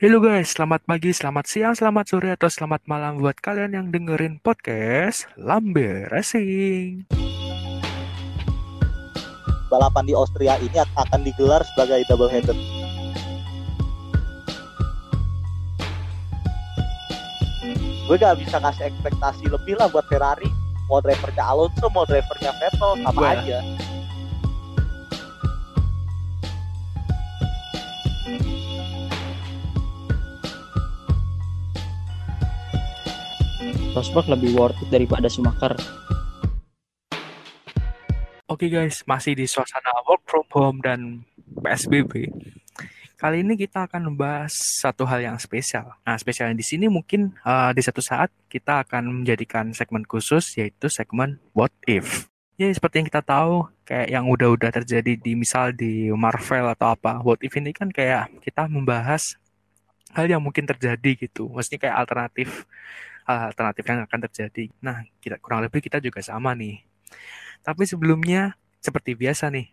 Halo 0.00 0.16
guys, 0.16 0.56
selamat 0.56 0.88
pagi, 0.88 1.12
selamat 1.12 1.44
siang, 1.44 1.76
selamat 1.76 2.08
sore, 2.08 2.32
atau 2.32 2.48
selamat 2.48 2.88
malam 2.88 3.20
buat 3.20 3.36
kalian 3.36 3.76
yang 3.76 3.86
dengerin 3.92 4.40
podcast 4.40 5.28
Lambe 5.36 6.08
Racing. 6.08 7.04
balapan 9.68 10.08
di 10.08 10.16
Austria 10.16 10.56
ini 10.56 10.72
akan 10.96 11.20
digelar 11.20 11.60
sebagai 11.68 12.00
double 12.08 12.32
header. 12.32 12.56
Gue 18.08 18.16
gak 18.16 18.40
bisa 18.40 18.56
ngasih 18.56 18.88
ekspektasi 18.88 19.52
lebih 19.52 19.76
lah 19.76 19.92
buat 19.92 20.08
Ferrari. 20.08 20.48
Mau 20.88 21.04
drivernya 21.04 21.44
Alonso, 21.44 21.92
mau 21.92 22.08
drivernya 22.08 22.56
Vettel, 22.56 23.04
sama 23.04 23.36
aja. 23.36 23.60
Rosberg 33.90 34.30
lebih 34.30 34.54
worth 34.54 34.78
it 34.86 34.88
daripada 34.94 35.26
Schumacher. 35.26 35.74
Oke 38.46 38.70
guys, 38.70 39.02
masih 39.02 39.34
di 39.34 39.50
suasana 39.50 39.90
work 40.06 40.22
from 40.30 40.46
home 40.54 40.78
dan 40.78 41.26
PSBB. 41.58 42.30
Kali 43.18 43.42
ini 43.42 43.58
kita 43.58 43.90
akan 43.90 44.14
membahas 44.14 44.54
satu 44.54 45.02
hal 45.10 45.26
yang 45.26 45.36
spesial. 45.42 45.90
Nah, 46.06 46.14
spesialnya 46.14 46.54
di 46.54 46.62
sini 46.62 46.86
mungkin 46.86 47.34
eh, 47.42 47.70
di 47.74 47.82
satu 47.82 47.98
saat 47.98 48.30
kita 48.46 48.86
akan 48.86 49.22
menjadikan 49.22 49.74
segmen 49.74 50.06
khusus 50.06 50.54
yaitu 50.54 50.86
segmen 50.86 51.42
What 51.50 51.74
If. 51.90 52.30
Ya, 52.62 52.70
seperti 52.70 53.02
yang 53.02 53.08
kita 53.10 53.26
tahu, 53.26 53.66
kayak 53.82 54.06
yang 54.06 54.30
udah-udah 54.30 54.70
terjadi 54.70 55.18
di 55.18 55.32
misal 55.34 55.74
di 55.74 56.14
Marvel 56.14 56.70
atau 56.70 56.94
apa. 56.94 57.18
What 57.26 57.42
If 57.42 57.58
ini 57.58 57.74
kan 57.74 57.90
kayak 57.90 58.38
kita 58.38 58.70
membahas 58.70 59.34
hal 60.14 60.30
yang 60.30 60.42
mungkin 60.42 60.62
terjadi 60.70 61.26
gitu. 61.26 61.50
Maksudnya 61.50 61.90
kayak 61.90 61.96
alternatif 62.06 62.70
alternatif 63.50 63.84
yang 63.86 64.02
akan 64.06 64.20
terjadi. 64.26 64.64
Nah, 64.82 65.06
kita 65.22 65.38
kurang 65.38 65.62
lebih 65.62 65.78
kita 65.84 66.02
juga 66.02 66.18
sama 66.24 66.56
nih. 66.56 66.82
Tapi 67.62 67.84
sebelumnya, 67.84 68.56
seperti 68.80 69.14
biasa 69.14 69.52
nih, 69.52 69.68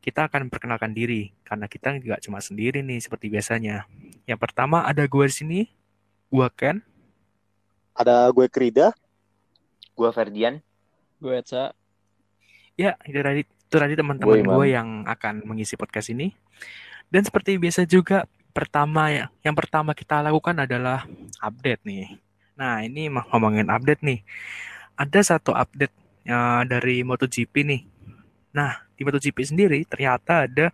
kita 0.00 0.26
akan 0.32 0.48
perkenalkan 0.48 0.96
diri 0.96 1.36
karena 1.44 1.68
kita 1.68 2.00
juga 2.00 2.16
cuma 2.24 2.40
sendiri 2.40 2.80
nih 2.80 3.04
seperti 3.04 3.28
biasanya. 3.28 3.84
Yang 4.24 4.40
pertama 4.40 4.82
ada 4.88 5.04
gue 5.04 5.24
di 5.28 5.34
sini, 5.34 5.60
gue 6.32 6.48
Ken. 6.56 6.80
Ada 7.92 8.32
gue 8.32 8.48
Krida, 8.48 8.96
Gua 9.92 10.08
Ferdian. 10.16 10.64
Gue 11.20 11.36
Eca, 11.36 11.76
Ya, 12.80 12.96
itu 13.04 13.20
tadi 13.20 13.44
itu 13.44 13.76
tadi 13.76 13.92
teman-teman 13.92 14.40
Gue, 14.40 14.48
gue 14.48 14.66
yang 14.72 15.04
akan 15.04 15.44
mengisi 15.44 15.76
podcast 15.76 16.08
ini. 16.08 16.32
Dan 17.12 17.28
seperti 17.28 17.60
biasa 17.60 17.84
juga 17.84 18.24
pertama 18.56 19.12
ya, 19.12 19.28
yang 19.44 19.52
pertama 19.52 19.92
kita 19.92 20.24
lakukan 20.24 20.64
adalah 20.64 21.04
update 21.44 21.84
nih. 21.84 22.16
Nah, 22.60 22.84
ini 22.84 23.08
mah 23.08 23.24
ngomongin 23.32 23.72
update 23.72 24.04
nih. 24.04 24.20
Ada 25.00 25.36
satu 25.36 25.56
update 25.56 25.96
eh, 26.28 26.62
dari 26.68 27.00
MotoGP 27.00 27.54
nih. 27.64 27.82
Nah, 28.52 28.84
di 28.92 29.00
MotoGP 29.00 29.38
sendiri 29.48 29.80
ternyata 29.88 30.44
ada 30.44 30.66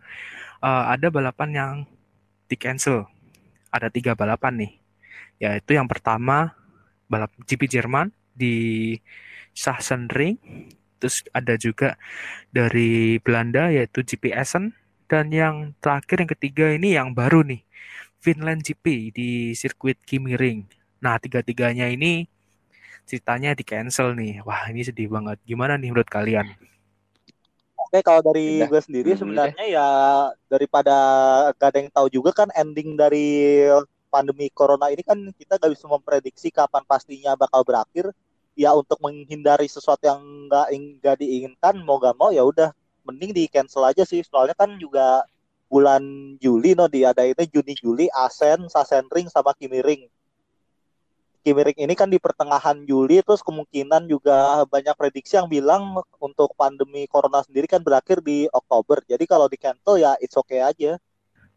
eh, 0.67 0.85
ada 0.91 1.07
balapan 1.15 1.51
yang 1.55 1.75
di 2.51 2.57
cancel. 2.59 3.07
Ada 3.71 3.87
tiga 3.95 4.19
balapan 4.19 4.67
nih. 4.67 4.73
Yaitu 5.39 5.79
yang 5.79 5.87
pertama 5.87 6.59
balap 7.07 7.31
GP 7.47 7.71
Jerman 7.71 8.11
di 8.35 8.99
Sachsenring 9.55 10.37
terus 10.99 11.23
ada 11.31 11.55
juga 11.61 11.95
dari 12.51 13.21
Belanda 13.21 13.69
yaitu 13.71 14.03
GP 14.03 14.33
Essen 14.33 14.75
dan 15.07 15.31
yang 15.31 15.77
terakhir 15.79 16.25
yang 16.25 16.31
ketiga 16.35 16.67
ini 16.73 16.97
yang 16.99 17.13
baru 17.13 17.45
nih 17.47 17.63
Finland 18.19 18.65
GP 18.65 19.15
di 19.15 19.29
sirkuit 19.55 20.01
Kimi 20.03 20.35
Ring. 20.35 20.67
Nah 21.07 21.17
tiga-tiganya 21.25 21.87
ini 21.97 22.13
ceritanya 23.09 23.51
di 23.59 23.65
cancel 23.71 24.09
nih. 24.21 24.35
Wah 24.49 24.63
ini 24.73 24.83
sedih 24.89 25.09
banget. 25.15 25.39
Gimana 25.51 25.75
nih 25.81 25.91
menurut 25.93 26.11
kalian? 26.17 26.47
Oke, 27.77 27.99
kalau 28.03 28.21
dari 28.25 28.43
Udah. 28.51 28.71
gue 28.71 28.81
sendiri 28.83 29.11
Hmm, 29.11 29.21
sebenarnya 29.21 29.65
ya 29.77 29.87
daripada 30.53 30.93
gak 31.61 31.69
ada 31.71 31.79
yang 31.85 31.91
tahu 31.95 32.09
juga 32.11 32.31
kan 32.35 32.49
ending 32.57 32.97
dari 32.99 33.27
pandemi 34.11 34.49
corona 34.51 34.89
ini 34.91 35.03
kan 35.05 35.19
kita 35.37 35.61
gak 35.61 35.71
bisa 35.77 35.87
memprediksi 35.87 36.49
kapan 36.51 36.83
pastinya 36.89 37.33
bakal 37.39 37.63
berakhir. 37.69 38.11
Ya 38.57 38.73
untuk 38.73 38.97
menghindari 39.05 39.69
sesuatu 39.69 40.09
yang 40.09 40.21
nggak 40.49 40.67
ing- 40.73 40.97
nggak 41.05 41.17
diinginkan 41.21 41.75
mau 41.85 42.01
gak 42.01 42.17
mau 42.17 42.33
ya 42.33 42.41
udah 42.41 42.73
mending 43.05 43.37
di 43.37 43.45
cancel 43.53 43.85
aja 43.85 44.03
sih. 44.09 44.25
Soalnya 44.25 44.57
kan 44.57 44.81
juga 44.81 45.29
bulan 45.69 46.03
Juli 46.41 46.73
no 46.79 46.89
diadainnya 46.89 47.45
Juni 47.53 47.77
Juli 47.77 48.07
Asen, 48.17 48.65
Sachsenring 48.73 49.29
sama 49.29 49.53
Kimi 49.59 49.85
Ring. 49.85 50.09
Kimi 51.47 51.63
Ring 51.63 51.79
ini 51.79 51.95
kan 51.95 52.11
di 52.11 52.19
pertengahan 52.19 52.83
Juli 52.83 53.23
terus 53.23 53.39
kemungkinan 53.39 54.11
juga 54.11 54.67
banyak 54.67 54.99
prediksi 54.99 55.39
yang 55.39 55.47
bilang 55.47 55.95
untuk 56.19 56.51
pandemi 56.59 57.07
corona 57.07 57.39
sendiri 57.47 57.71
kan 57.71 57.87
berakhir 57.87 58.19
di 58.19 58.51
Oktober. 58.51 58.99
Jadi 59.07 59.31
kalau 59.31 59.47
di 59.47 59.55
cancel 59.55 60.03
ya 60.03 60.19
it's 60.19 60.35
okay 60.35 60.59
aja. 60.59 60.99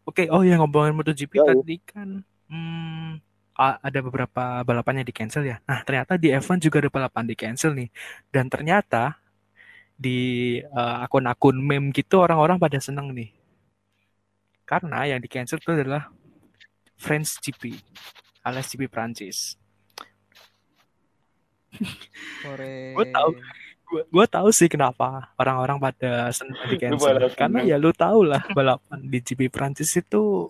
Oke, 0.06 0.30
oh 0.30 0.46
ya 0.46 0.62
ngomongin 0.62 0.94
MotoGP 0.94 1.42
Yoi. 1.42 1.48
tadi 1.50 1.76
kan 1.82 2.22
hmm, 2.54 3.18
ada 3.58 4.00
beberapa 4.06 4.62
balapannya 4.62 5.02
di 5.02 5.10
cancel 5.10 5.50
ya. 5.50 5.58
Nah 5.66 5.82
ternyata 5.82 6.22
di 6.22 6.30
F1 6.38 6.62
juga 6.62 6.86
ada 6.86 6.94
balapan 6.94 7.26
di 7.26 7.34
cancel 7.34 7.74
nih. 7.74 7.90
Dan 8.30 8.46
ternyata 8.46 9.18
di 9.98 10.62
eh, 10.62 10.98
akun-akun 11.02 11.58
meme 11.58 11.90
gitu 11.98 12.22
orang-orang 12.22 12.62
pada 12.62 12.78
seneng 12.78 13.10
nih. 13.10 13.34
Karena 14.70 15.10
yang 15.10 15.18
di 15.18 15.26
cancel 15.26 15.58
itu 15.58 15.74
adalah 15.74 16.14
French 16.94 17.42
GP 17.42 17.74
alias 18.44 18.72
GP 18.72 18.88
Prancis. 18.88 19.59
Sore. 22.44 22.94
Gue 22.98 23.06
tahu. 23.10 23.30
Gue 23.90 24.02
gue 24.06 24.26
tahu 24.30 24.50
sih 24.54 24.70
kenapa 24.70 25.34
orang-orang 25.42 25.82
pada 25.82 26.30
seneng 26.30 26.58
di 26.70 26.78
cancel. 26.78 27.18
Karena 27.34 27.66
ya 27.66 27.76
lu 27.82 27.90
tau 27.90 28.22
lah 28.22 28.46
balapan 28.54 29.02
di 29.02 29.18
GP 29.18 29.50
Prancis 29.50 29.90
itu 29.98 30.46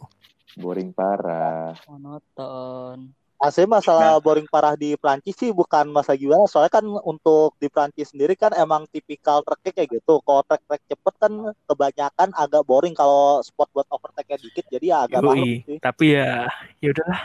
Boring 0.60 0.92
parah. 0.92 1.72
Monoton. 1.88 3.16
AC 3.40 3.64
masalah 3.64 4.20
boring 4.20 4.44
parah 4.52 4.76
di 4.76 5.00
Prancis 5.00 5.32
sih 5.32 5.56
bukan 5.56 5.88
masa 5.88 6.12
gimana. 6.20 6.44
Soalnya 6.44 6.76
kan 6.76 6.84
untuk 6.84 7.56
di 7.56 7.72
Prancis 7.72 8.12
sendiri 8.12 8.36
kan 8.36 8.52
emang 8.52 8.84
tipikal 8.92 9.40
treknya 9.48 9.80
kayak 9.80 9.90
gitu. 9.96 10.20
Kalau 10.28 10.44
trek-trek 10.44 10.84
cepet 10.92 11.14
kan 11.16 11.34
kebanyakan 11.64 12.36
agak 12.36 12.68
boring 12.68 12.92
kalau 12.92 13.40
spot 13.40 13.72
buat 13.72 13.88
overtake-nya 13.88 14.44
dikit. 14.44 14.68
Jadi 14.68 14.92
ya 14.92 15.08
agak 15.08 15.24
malu 15.24 15.40
Yoi, 15.40 15.64
sih. 15.64 15.78
tapi 15.80 16.20
ya 16.20 16.52
ya 16.84 16.92
udahlah. 16.92 17.22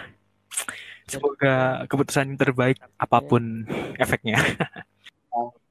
Semoga 1.04 1.84
keputusan 1.84 2.32
yang 2.32 2.40
terbaik 2.40 2.80
apa 2.96 3.18
pun 3.20 3.68
efeknya. 3.96 4.40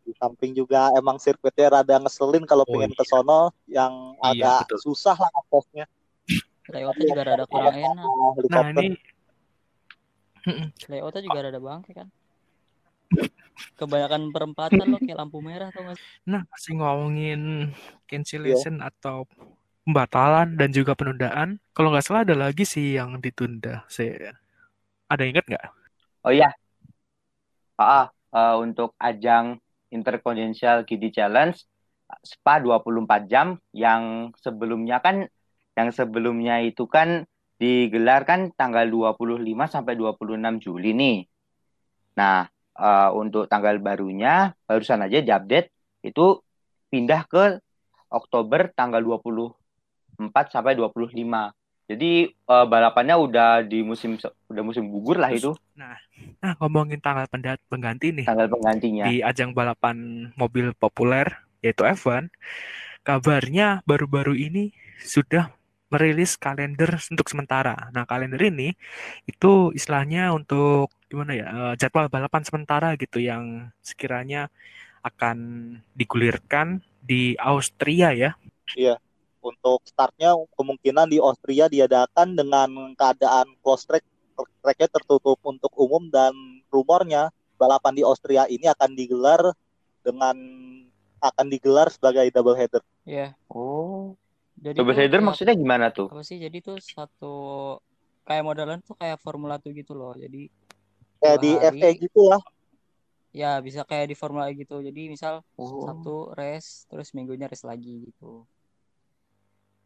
Di 0.03 0.11
samping 0.19 0.51
juga 0.51 0.91
emang 0.93 1.15
sirkuitnya 1.15 1.79
rada 1.79 1.95
ngeselin 1.95 2.43
kalau 2.43 2.67
Oh, 2.67 2.75
pengen 2.75 2.91
iya. 2.91 2.97
ke 2.99 3.03
sono 3.07 3.41
yang 3.65 3.93
Iya, 4.19 4.29
agak 4.29 4.59
betul. 4.67 4.79
susah 4.91 5.15
lah 5.15 5.31
aksesnya. 5.41 5.85
Layoutnya 6.69 7.05
juga 7.07 7.23
rada 7.23 7.45
kurang 7.47 7.75
enak. 7.75 8.07
Nah, 8.51 8.63
ini. 8.75 8.87
Layoutnya 10.91 11.21
juga 11.23 11.39
rada 11.39 11.59
bangke 11.59 11.91
kan. 11.95 12.07
Kebanyakan 13.77 14.33
perempatan 14.33 14.85
lo 14.89 14.97
kayak 14.97 15.17
lampu 15.17 15.37
merah 15.39 15.69
gak 15.69 15.93
sih? 15.95 16.07
nah 16.25 16.41
masih 16.49 16.71
ngomongin 16.81 17.69
cancellation 18.09 18.81
atau 18.81 19.29
pembatalan 19.85 20.57
dan 20.57 20.73
juga 20.73 20.97
penundaan. 20.97 21.61
Kalau 21.71 21.93
nggak 21.93 22.03
salah 22.03 22.25
ada 22.25 22.33
lagi 22.35 22.65
sih 22.65 22.97
yang 22.97 23.21
ditunda. 23.21 23.85
Saya 23.87 24.33
ada 25.13 25.23
ingat 25.29 25.45
nggak? 25.45 25.65
Oh 26.25 26.33
iya. 26.33 26.49
Ah, 27.77 28.09
ah, 28.33 28.55
untuk 28.57 28.97
ajang 28.97 29.61
Intercontinental 29.93 30.85
GT 30.89 31.13
Challenge 31.13 31.57
Spa 32.21 32.61
24 32.61 33.25
jam 33.25 33.57
yang 33.73 34.33
sebelumnya 34.37 35.01
kan 35.01 35.25
yang 35.73 35.89
sebelumnya 35.89 36.61
itu 36.61 36.85
kan 36.85 37.25
digelar 37.57 38.25
kan 38.29 38.53
tanggal 38.53 38.85
25 38.85 39.65
sampai 39.65 39.97
26 39.97 40.61
Juli 40.61 40.93
nih. 40.93 41.17
Nah, 42.19 42.45
eh, 42.77 43.09
untuk 43.17 43.49
tanggal 43.49 43.81
barunya 43.81 44.53
barusan 44.69 45.05
aja 45.05 45.21
diupdate 45.25 45.73
itu 46.05 46.37
pindah 46.93 47.25
ke 47.25 47.57
Oktober 48.13 48.69
tanggal 48.77 49.01
24 49.01 50.53
sampai 50.53 50.77
25. 50.77 51.49
Jadi 51.83 52.31
eh, 52.31 52.65
balapannya 52.67 53.15
udah 53.19 53.49
di 53.67 53.83
musim 53.83 54.15
udah 54.47 54.63
musim 54.63 54.87
gugur 54.87 55.19
lah 55.19 55.31
itu 55.35 55.51
Nah, 55.73 55.97
nah 56.37 56.53
ngomongin 56.61 57.01
tanggal 57.01 57.25
pendat 57.25 57.57
pengganti 57.65 58.13
nih 58.13 58.27
tanggal 58.29 58.45
penggantinya. 58.45 59.03
di 59.09 59.25
ajang 59.25 59.57
balapan 59.57 60.29
mobil 60.37 60.69
populer 60.77 61.25
yaitu 61.63 61.87
F1, 61.87 62.27
kabarnya 63.07 63.79
baru-baru 63.87 64.35
ini 64.35 64.75
sudah 64.99 65.47
merilis 65.87 66.35
kalender 66.35 66.99
untuk 67.07 67.29
sementara. 67.31 67.87
Nah, 67.95 68.03
kalender 68.03 68.41
ini 68.51 68.75
itu 69.23 69.71
istilahnya 69.71 70.35
untuk 70.35 70.91
gimana 71.07 71.31
ya 71.31 71.47
eh, 71.47 71.73
jadwal 71.79 72.11
balapan 72.11 72.43
sementara 72.43 72.99
gitu 72.99 73.23
yang 73.23 73.71
sekiranya 73.79 74.51
akan 75.07 75.37
digulirkan 75.95 76.83
di 76.99 77.39
Austria 77.39 78.11
ya. 78.11 78.31
Iya. 78.75 78.99
Untuk 79.43 79.83
startnya 79.83 80.31
kemungkinan 80.55 81.05
di 81.05 81.19
Austria 81.19 81.67
diadakan 81.67 82.33
dengan 82.33 82.69
keadaan 82.95 83.51
close 83.59 83.83
track 83.83 84.07
tracknya 84.59 84.87
tertutup 84.89 85.37
untuk 85.43 85.69
umum 85.75 86.07
dan 86.07 86.31
rumornya 86.67 87.27
balapan 87.53 87.93
di 87.93 88.01
Austria 88.01 88.47
ini 88.47 88.65
akan 88.65 88.95
digelar 88.95 89.51
dengan 89.99 90.33
akan 91.19 91.45
digelar 91.47 91.87
sebagai 91.87 92.23
double 92.29 92.55
header. 92.55 92.79
Iya. 93.03 93.35
Oh. 93.47 94.15
Jadi 94.55 94.75
Double 94.75 94.91
header 94.93 95.19
kayak- 95.19 95.27
maksudnya 95.27 95.53
gimana 95.53 95.91
tuh? 95.91 96.07
apa 96.07 96.23
sih? 96.23 96.39
Jadi 96.39 96.57
tuh 96.59 96.79
satu 96.79 97.33
kayak 98.23 98.43
modelan 98.43 98.79
tuh 98.79 98.95
kayak 98.95 99.19
Formula 99.19 99.55
1 99.55 99.71
gitu 99.73 99.91
loh. 99.91 100.15
Jadi 100.15 100.47
Kayak 101.19 101.39
di 101.39 101.51
hari. 101.53 101.79
FA 101.79 101.89
gitu 101.97 102.21
lah. 102.25 102.41
ya 103.33 103.57
bisa 103.59 103.81
kayak 103.81 104.07
di 104.07 104.15
Formula 104.15 104.45
E 104.45 104.55
gitu. 104.55 104.77
Jadi 104.77 105.09
misal 105.09 105.43
Oh. 105.55 105.83
satu 105.83 106.15
race 106.31 106.85
terus 106.85 107.11
minggunya 107.11 107.45
race 107.45 107.63
lagi 107.63 108.07
gitu. 108.07 108.45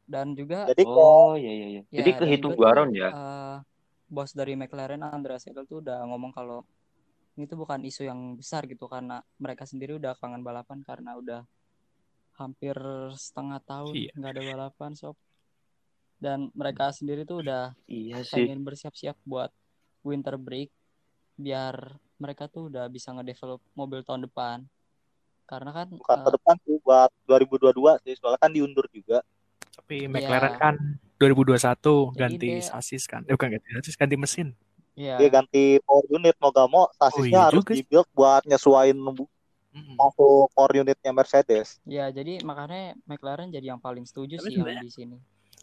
Dan 0.08 0.34
juga 0.40 0.68
Jadi 0.68 0.84
Oh, 0.86 1.34
iya 1.40 1.52
iya 1.58 1.68
iya. 1.74 1.82
ya, 1.92 2.04
Jadi 2.04 2.10
kehitung 2.20 2.54
dua 2.58 2.70
tuh, 2.74 2.76
round 2.76 2.94
ya. 2.96 3.10
eh, 3.12 3.56
bos 4.08 4.32
dari 4.40 4.54
McLaren 4.60 5.04
Andreas 5.04 5.44
Seidel 5.46 5.68
tuh 5.68 5.80
udah 5.84 6.04
ngomong 6.10 6.32
kalau 6.36 6.64
ini 7.38 7.46
tuh 7.52 7.60
bukan 7.64 7.82
isu 7.90 8.04
yang 8.10 8.22
besar 8.40 8.64
gitu 8.72 8.86
karena 8.92 9.22
mereka 9.44 9.64
sendiri 9.70 9.94
udah 10.00 10.14
kangen 10.22 10.44
balapan 10.48 10.80
karena 10.86 11.12
udah 11.22 11.42
hampir 12.40 12.78
setengah 13.26 13.60
tahun 13.72 13.98
Iya. 13.98 14.12
nggak 14.18 14.32
ada 14.36 14.44
balapan 14.52 14.92
sob 15.00 15.16
dan 16.18 16.50
mereka 16.58 16.90
sendiri 16.94 17.22
tuh 17.30 17.46
udah 17.46 17.74
Iya 17.88 18.24
sih. 18.24 18.48
pengen 18.48 18.66
bersiap-siap 18.66 19.18
buat 19.26 19.52
winter 20.06 20.36
break 20.38 20.70
biar 21.38 21.76
mereka 22.22 22.50
tuh 22.50 22.70
udah 22.74 22.86
bisa 22.90 23.14
ngedevelop 23.14 23.62
mobil 23.78 24.02
tahun 24.08 24.26
depan 24.30 24.58
karena 25.50 25.72
kan 25.78 25.90
Bukan 26.00 26.18
ke 26.26 26.30
eh, 26.30 26.36
depan 26.36 26.56
sih 26.66 26.76
buat 26.86 27.10
2022 27.28 27.94
sih, 28.06 28.14
soalnya 28.20 28.40
kan 28.44 28.52
diundur 28.56 28.86
juga. 28.92 29.18
Tapi 29.78 30.06
McLaren 30.06 30.52
Iya. 30.52 30.60
kan 30.60 30.76
2021 31.16 32.12
Jadi 32.12 32.18
ganti 32.18 32.48
dia- 32.52 32.62
sasis 32.64 33.04
kan. 33.06 33.22
Eh 33.24 33.34
bukan 33.34 33.50
ganti 33.52 33.68
sasis, 33.74 33.96
ganti 33.96 34.16
mesin. 34.16 34.48
ya 34.94 35.16
Dia 35.16 35.30
ganti 35.30 35.78
power 35.82 36.06
unit 36.10 36.34
mau 36.38 36.50
gak 36.50 36.68
mau 36.68 36.90
sasisnya 36.92 37.22
Oh, 37.22 37.26
iya 37.30 37.42
harus 37.48 37.62
juga 37.62 37.74
dibuild 37.76 38.10
buat 38.12 38.42
nyesuaiin 38.44 38.98
masuk 39.94 40.50
power 40.52 40.72
unitnya 40.76 41.12
Mercedes. 41.12 41.78
ya 41.86 42.10
jadi 42.10 42.42
makanya 42.42 42.98
McLaren 43.06 43.48
jadi 43.48 43.72
yang 43.72 43.78
paling 43.78 44.04
setuju 44.04 44.38
Tapi 44.38 44.50
sih 44.50 44.58
di 44.58 44.90
sini 44.92 45.18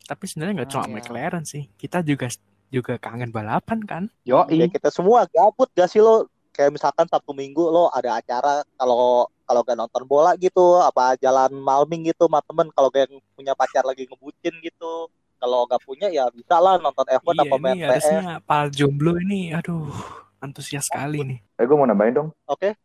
Tapi 0.04 0.22
sebenarnya 0.24 0.54
nggak 0.54 0.68
Ah, 0.68 0.74
cuma 0.76 0.86
iya. 0.86 0.94
McLaren 0.94 1.44
sih. 1.44 1.66
Kita 1.74 1.98
juga 2.00 2.28
juga 2.68 2.94
kangen 2.94 3.30
balapan 3.30 3.80
kan. 3.82 4.02
Yo, 4.22 4.44
Ya 4.46 4.66
kita 4.66 4.90
semua 4.90 5.24
gabut 5.26 5.66
gak 5.72 5.88
sih 5.88 5.98
lo? 5.98 6.28
Kayak 6.50 6.70
misalkan 6.72 7.08
Sabtu 7.08 7.32
Minggu 7.32 7.64
lo 7.64 7.88
ada 7.88 8.14
acara 8.14 8.62
kalau 8.74 9.26
kalau 9.44 9.60
gak 9.62 9.76
nonton 9.76 10.02
bola 10.08 10.34
gitu, 10.40 10.80
apa 10.80 11.14
jalan 11.20 11.52
malming 11.54 12.08
gitu 12.08 12.26
sama 12.26 12.40
temen. 12.44 12.68
Kalau 12.72 12.88
gak 12.88 13.08
punya 13.36 13.52
pacar 13.52 13.84
lagi 13.84 14.08
ngebucin 14.08 14.56
gitu, 14.64 15.08
kalau 15.38 15.68
gak 15.68 15.84
punya 15.84 16.08
ya 16.08 16.24
bisa 16.32 16.56
lah 16.56 16.80
nonton 16.80 17.04
F1 17.04 17.36
iya, 17.36 17.42
apa 17.44 17.56
main 17.60 17.76
ini 17.76 17.84
PS. 17.84 17.88
harusnya 17.92 18.22
Pal 18.48 18.66
Jomblo 18.72 19.12
ini 19.20 19.52
aduh 19.52 19.92
antusias 20.40 20.88
sekali 20.88 21.24
nih. 21.24 21.38
Eh, 21.60 21.64
gue 21.64 21.76
mau 21.76 21.88
nambahin 21.88 22.16
dong. 22.16 22.28
Oke, 22.48 22.76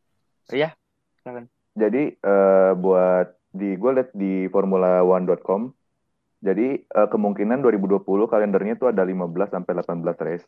Iya. 0.50 0.74
Jadi 1.78 2.04
eh, 2.18 2.72
buat 2.76 3.28
di 3.52 3.76
gue 3.78 3.92
liat 3.96 4.10
di 4.16 4.48
formula1.com. 4.50 5.62
Jadi 6.40 6.68
eh, 6.84 7.08
kemungkinan 7.12 7.60
2020 7.64 8.04
kalendernya 8.04 8.76
tuh 8.80 8.90
ada 8.92 9.04
15 9.04 9.56
sampai 9.56 9.74
18 9.76 10.26
race 10.26 10.48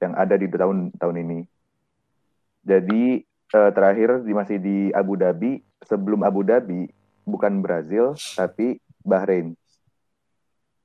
yang 0.00 0.12
ada 0.16 0.34
di 0.36 0.46
tahun 0.48 0.92
tahun 0.96 1.16
ini. 1.24 1.38
Jadi 2.62 3.24
eh, 3.52 3.70
terakhir 3.70 4.20
di 4.20 4.32
masih 4.32 4.56
di 4.56 4.76
Abu 4.90 5.14
Dhabi, 5.14 5.60
sebelum 5.82 6.22
Abu 6.22 6.40
Dhabi 6.42 6.88
bukan 7.22 7.60
Brazil 7.60 8.12
tapi 8.32 8.80
Bahrain. 9.00 9.54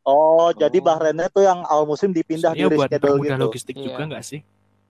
Oh, 0.04 0.56
jadi 0.56 0.80
Oh. 0.80 0.86
Bahrainnya 0.86 1.28
tuh 1.28 1.44
yang 1.44 1.68
awal 1.68 1.84
musim 1.84 2.16
dipindah 2.16 2.56
Iya 2.56 2.68
di 2.68 2.76
buat 2.76 2.88
reschedule 2.88 3.20
gitu. 3.20 3.36
logistik 3.38 3.76
Iya. 3.76 3.86
juga 3.86 4.02
nggak 4.08 4.24
sih? 4.24 4.40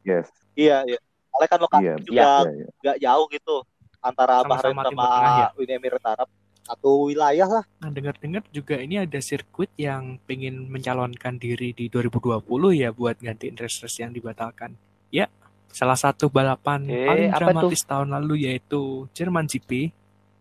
Yes. 0.06 0.30
Iya, 0.54 0.86
iya. 0.86 1.00
Soalnya 1.28 1.50
kan 1.50 1.60
lokasi 1.60 1.84
Iya, 1.84 1.94
juga 2.00 2.14
iya, 2.18 2.34
iya. 2.54 2.68
gak 2.82 2.98
jauh 3.02 3.26
gitu 3.30 3.56
antara 4.00 4.34
Sama-sama 4.42 4.54
Bahrain 4.54 4.76
sama 4.94 5.04
Tengah 5.04 5.34
ya? 5.38 5.48
Uni 5.58 5.74
Emirat 5.74 6.06
Arab. 6.06 6.30
Satu 6.62 7.08
wilayah 7.08 7.48
lah. 7.48 7.64
Nah, 7.80 7.90
dengar-dengar 7.90 8.44
juga 8.52 8.76
ini 8.76 9.00
ada 9.00 9.20
sirkuit 9.24 9.72
yang 9.80 10.20
pengen 10.28 10.68
mencalonkan 10.68 11.40
diri 11.40 11.72
di 11.72 11.88
2020 11.88 12.44
ya 12.76 12.92
buat 12.92 13.16
gantiin 13.18 13.56
race-race 13.56 14.04
yang 14.04 14.12
dibatalkan. 14.12 14.76
Ya, 15.08 15.32
salah 15.72 16.00
satu 16.00 16.32
balapan 16.32 16.84
Eh, 16.90 17.06
paling 17.06 17.32
dramatis 17.36 17.82
tahun 17.86 18.10
lalu 18.14 18.50
yaitu 18.50 19.06
Jerman 19.14 19.46
GP. 19.46 19.94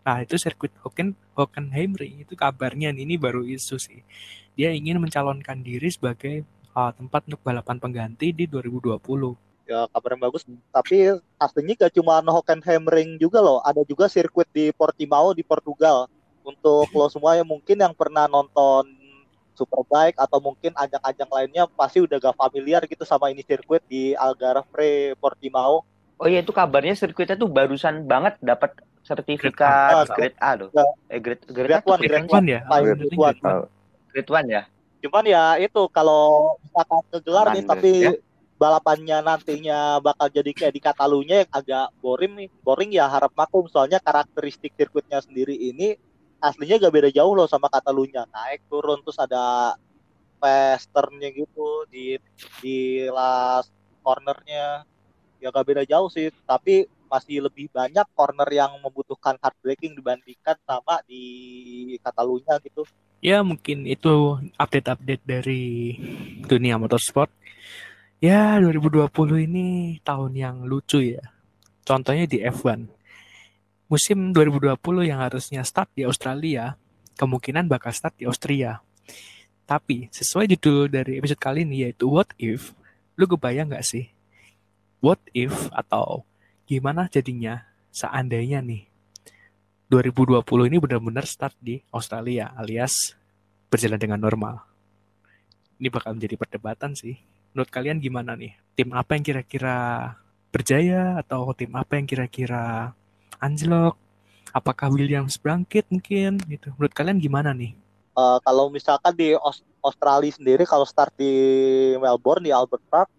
Nah, 0.07 0.23
itu 0.23 0.39
sirkuit 0.39 0.71
Hocken 0.79 1.11
Hockenheimring 1.35 2.23
itu 2.23 2.33
kabarnya 2.33 2.95
nih, 2.95 3.03
ini 3.03 3.15
baru 3.19 3.43
isu 3.43 3.75
sih. 3.75 4.01
Dia 4.55 4.71
ingin 4.71 4.97
mencalonkan 5.03 5.59
diri 5.59 5.91
sebagai 5.91 6.47
uh, 6.71 6.89
tempat 6.95 7.27
untuk 7.29 7.43
balapan 7.43 7.77
pengganti 7.77 8.33
di 8.33 8.49
2020. 8.49 9.03
Ya 9.67 9.83
kabar 9.91 10.09
yang 10.15 10.23
bagus. 10.23 10.47
Tapi 10.71 11.19
aslinya 11.37 11.85
gak 11.85 11.93
cuma 11.93 12.23
Hockenheimring 12.23 13.19
juga 13.21 13.43
loh. 13.43 13.59
Ada 13.61 13.83
juga 13.83 14.07
sirkuit 14.07 14.47
di 14.49 14.71
Portimao 14.71 15.35
di 15.35 15.43
Portugal. 15.43 16.07
Untuk 16.41 16.87
lo 16.95 17.11
semua 17.11 17.35
yang 17.35 17.45
mungkin 17.45 17.75
yang 17.75 17.91
pernah 17.91 18.25
nonton 18.25 18.87
Superbike 19.57 20.21
atau 20.21 20.37
mungkin 20.37 20.77
ajang-ajang 20.77 21.29
lainnya 21.33 21.65
pasti 21.73 22.05
udah 22.05 22.21
gak 22.21 22.37
familiar 22.37 22.85
gitu 22.85 23.01
sama 23.01 23.33
ini 23.33 23.41
sirkuit 23.41 23.81
di 23.89 24.13
Algarve 24.13 25.17
Portimao. 25.17 25.81
Oh 26.21 26.29
iya 26.29 26.45
itu 26.45 26.53
kabarnya 26.53 26.93
sirkuitnya 26.93 27.37
tuh 27.37 27.49
barusan 27.49 28.05
banget 28.05 28.37
dapat 28.41 28.77
sertifikat 29.01 30.05
Grade 30.05 30.13
grade 30.13 30.37
A 30.37 30.51
loh. 30.57 30.69
Eh 31.09 31.17
grade 31.17 31.41
grade, 31.49 31.73
Grade 31.73 31.73
A 31.73 31.81
tuh 31.81 31.91
one, 31.93 32.01
grade, 32.01 32.11
grade 32.11 32.33
One 32.33 32.47
ya? 32.49 32.59
Grade 32.61 32.85
one. 32.85 32.97
grade 32.97 33.41
one. 33.41 33.61
grade 34.13 34.31
one 34.33 34.47
ya. 34.49 34.63
Cuman 35.01 35.23
ya 35.29 35.43
itu 35.61 35.81
kalau 35.93 36.57
misalkan 36.61 37.01
kegelar 37.13 37.45
nih 37.53 37.63
tapi 37.63 37.91
ya. 38.03 38.11
balapannya 38.57 39.17
nantinya 39.21 39.79
bakal 40.01 40.27
jadi 40.33 40.51
kayak 40.51 40.73
di 40.73 40.81
Catalunya 40.81 41.35
yang 41.45 41.51
agak 41.53 41.87
boring 42.01 42.33
nih. 42.33 42.49
Boring 42.65 42.89
ya 42.91 43.05
harap 43.05 43.31
maklum 43.37 43.69
soalnya 43.69 44.01
karakteristik 44.01 44.73
sirkuitnya 44.73 45.21
sendiri 45.21 45.53
ini 45.53 45.95
aslinya 46.41 46.81
gak 46.81 46.93
beda 46.93 47.09
jauh 47.13 47.33
loh 47.33 47.49
sama 47.49 47.67
Catalunya. 47.69 48.25
Naik 48.29 48.65
turun 48.69 49.01
terus 49.01 49.17
ada 49.17 49.75
westernnya 50.37 51.33
gitu 51.33 51.85
di 51.89 52.17
di 52.61 53.05
last 53.09 53.73
cornernya 54.05 54.85
ya 55.41 55.49
gak 55.49 55.65
beda 55.65 55.83
jauh 55.85 56.09
sih 56.09 56.29
tapi 56.45 56.85
masih 57.07 57.47
lebih 57.47 57.71
banyak 57.71 58.03
corner 58.13 58.49
yang 58.51 58.75
membutuhkan 58.83 59.39
hard 59.39 59.55
braking 59.63 59.95
dibandingkan 59.95 60.59
sama 60.67 60.99
di 61.07 61.95
Catalunya 62.03 62.59
gitu. 62.61 62.83
Ya 63.23 63.41
mungkin 63.41 63.89
itu 63.89 64.37
update-update 64.59 65.23
dari 65.25 65.95
dunia 66.45 66.77
motorsport. 66.77 67.31
Ya 68.21 68.59
2020 68.61 69.09
ini 69.47 69.97
tahun 70.03 70.33
yang 70.35 70.55
lucu 70.67 71.01
ya. 71.01 71.23
Contohnya 71.87 72.27
di 72.27 72.43
F1. 72.43 72.96
Musim 73.87 74.35
2020 74.35 74.75
yang 75.07 75.23
harusnya 75.23 75.63
start 75.63 75.87
di 75.95 76.03
Australia, 76.03 76.75
kemungkinan 77.15 77.71
bakal 77.71 77.95
start 77.95 78.19
di 78.19 78.27
Austria. 78.27 78.83
Tapi 79.63 80.11
sesuai 80.11 80.51
judul 80.51 80.91
dari 80.91 81.23
episode 81.23 81.39
kali 81.39 81.63
ini 81.63 81.87
yaitu 81.87 82.11
What 82.11 82.35
If, 82.35 82.75
lu 83.15 83.31
kebayang 83.31 83.71
nggak 83.71 83.87
sih? 83.87 84.11
What 84.99 85.23
if 85.31 85.71
atau 85.71 86.27
gimana 86.67 87.07
jadinya 87.07 87.63
seandainya 87.95 88.59
nih 88.59 88.91
2020 89.87 90.43
ini 90.67 90.77
benar-benar 90.83 91.23
start 91.23 91.55
di 91.63 91.79
Australia 91.95 92.51
alias 92.59 93.15
berjalan 93.71 94.03
dengan 94.03 94.19
normal. 94.19 94.67
Ini 95.79 95.87
bakal 95.87 96.19
menjadi 96.19 96.35
perdebatan 96.35 96.91
sih. 96.91 97.15
Menurut 97.55 97.71
kalian 97.71 98.03
gimana 98.03 98.35
nih? 98.35 98.51
Tim 98.75 98.91
apa 98.91 99.15
yang 99.15 99.23
kira-kira 99.23 99.75
berjaya 100.51 101.23
atau 101.23 101.55
tim 101.55 101.71
apa 101.71 101.95
yang 101.95 102.03
kira-kira 102.03 102.96
anjlok? 103.43 103.95
Apakah 104.55 104.87
Williams 104.89 105.35
bangkit 105.37 105.85
mungkin 105.93 106.41
gitu? 106.49 106.73
Menurut 106.75 106.93
kalian 106.97 107.19
gimana 107.21 107.51
nih? 107.53 107.73
Eh, 108.17 108.37
kalau 108.41 108.73
misalkan 108.73 109.13
di 109.13 109.37
Aus- 109.37 109.61
Australia 109.85 110.33
sendiri 110.33 110.65
kalau 110.65 110.85
start 110.89 111.13
di 111.21 111.29
Melbourne 112.01 112.49
di 112.49 112.51
Albert 112.51 112.81
Park 112.89 113.09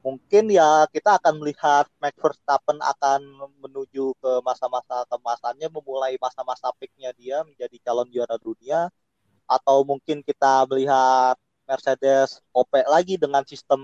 mungkin 0.00 0.48
ya 0.48 0.86
kita 0.88 1.18
akan 1.20 1.34
melihat 1.42 1.84
Max 2.00 2.14
Verstappen 2.16 2.78
akan 2.80 3.20
menuju 3.60 4.16
ke 4.16 4.32
masa-masa 4.46 5.04
kemasannya 5.12 5.68
memulai 5.68 6.16
masa-masa 6.22 6.72
peaknya 6.80 7.10
dia 7.18 7.42
menjadi 7.44 7.76
calon 7.84 8.08
juara 8.08 8.38
dunia 8.40 8.88
atau 9.50 9.82
mungkin 9.84 10.22
kita 10.24 10.64
melihat 10.70 11.36
Mercedes 11.68 12.40
OP 12.54 12.72
lagi 12.86 13.18
dengan 13.20 13.42
sistem 13.44 13.80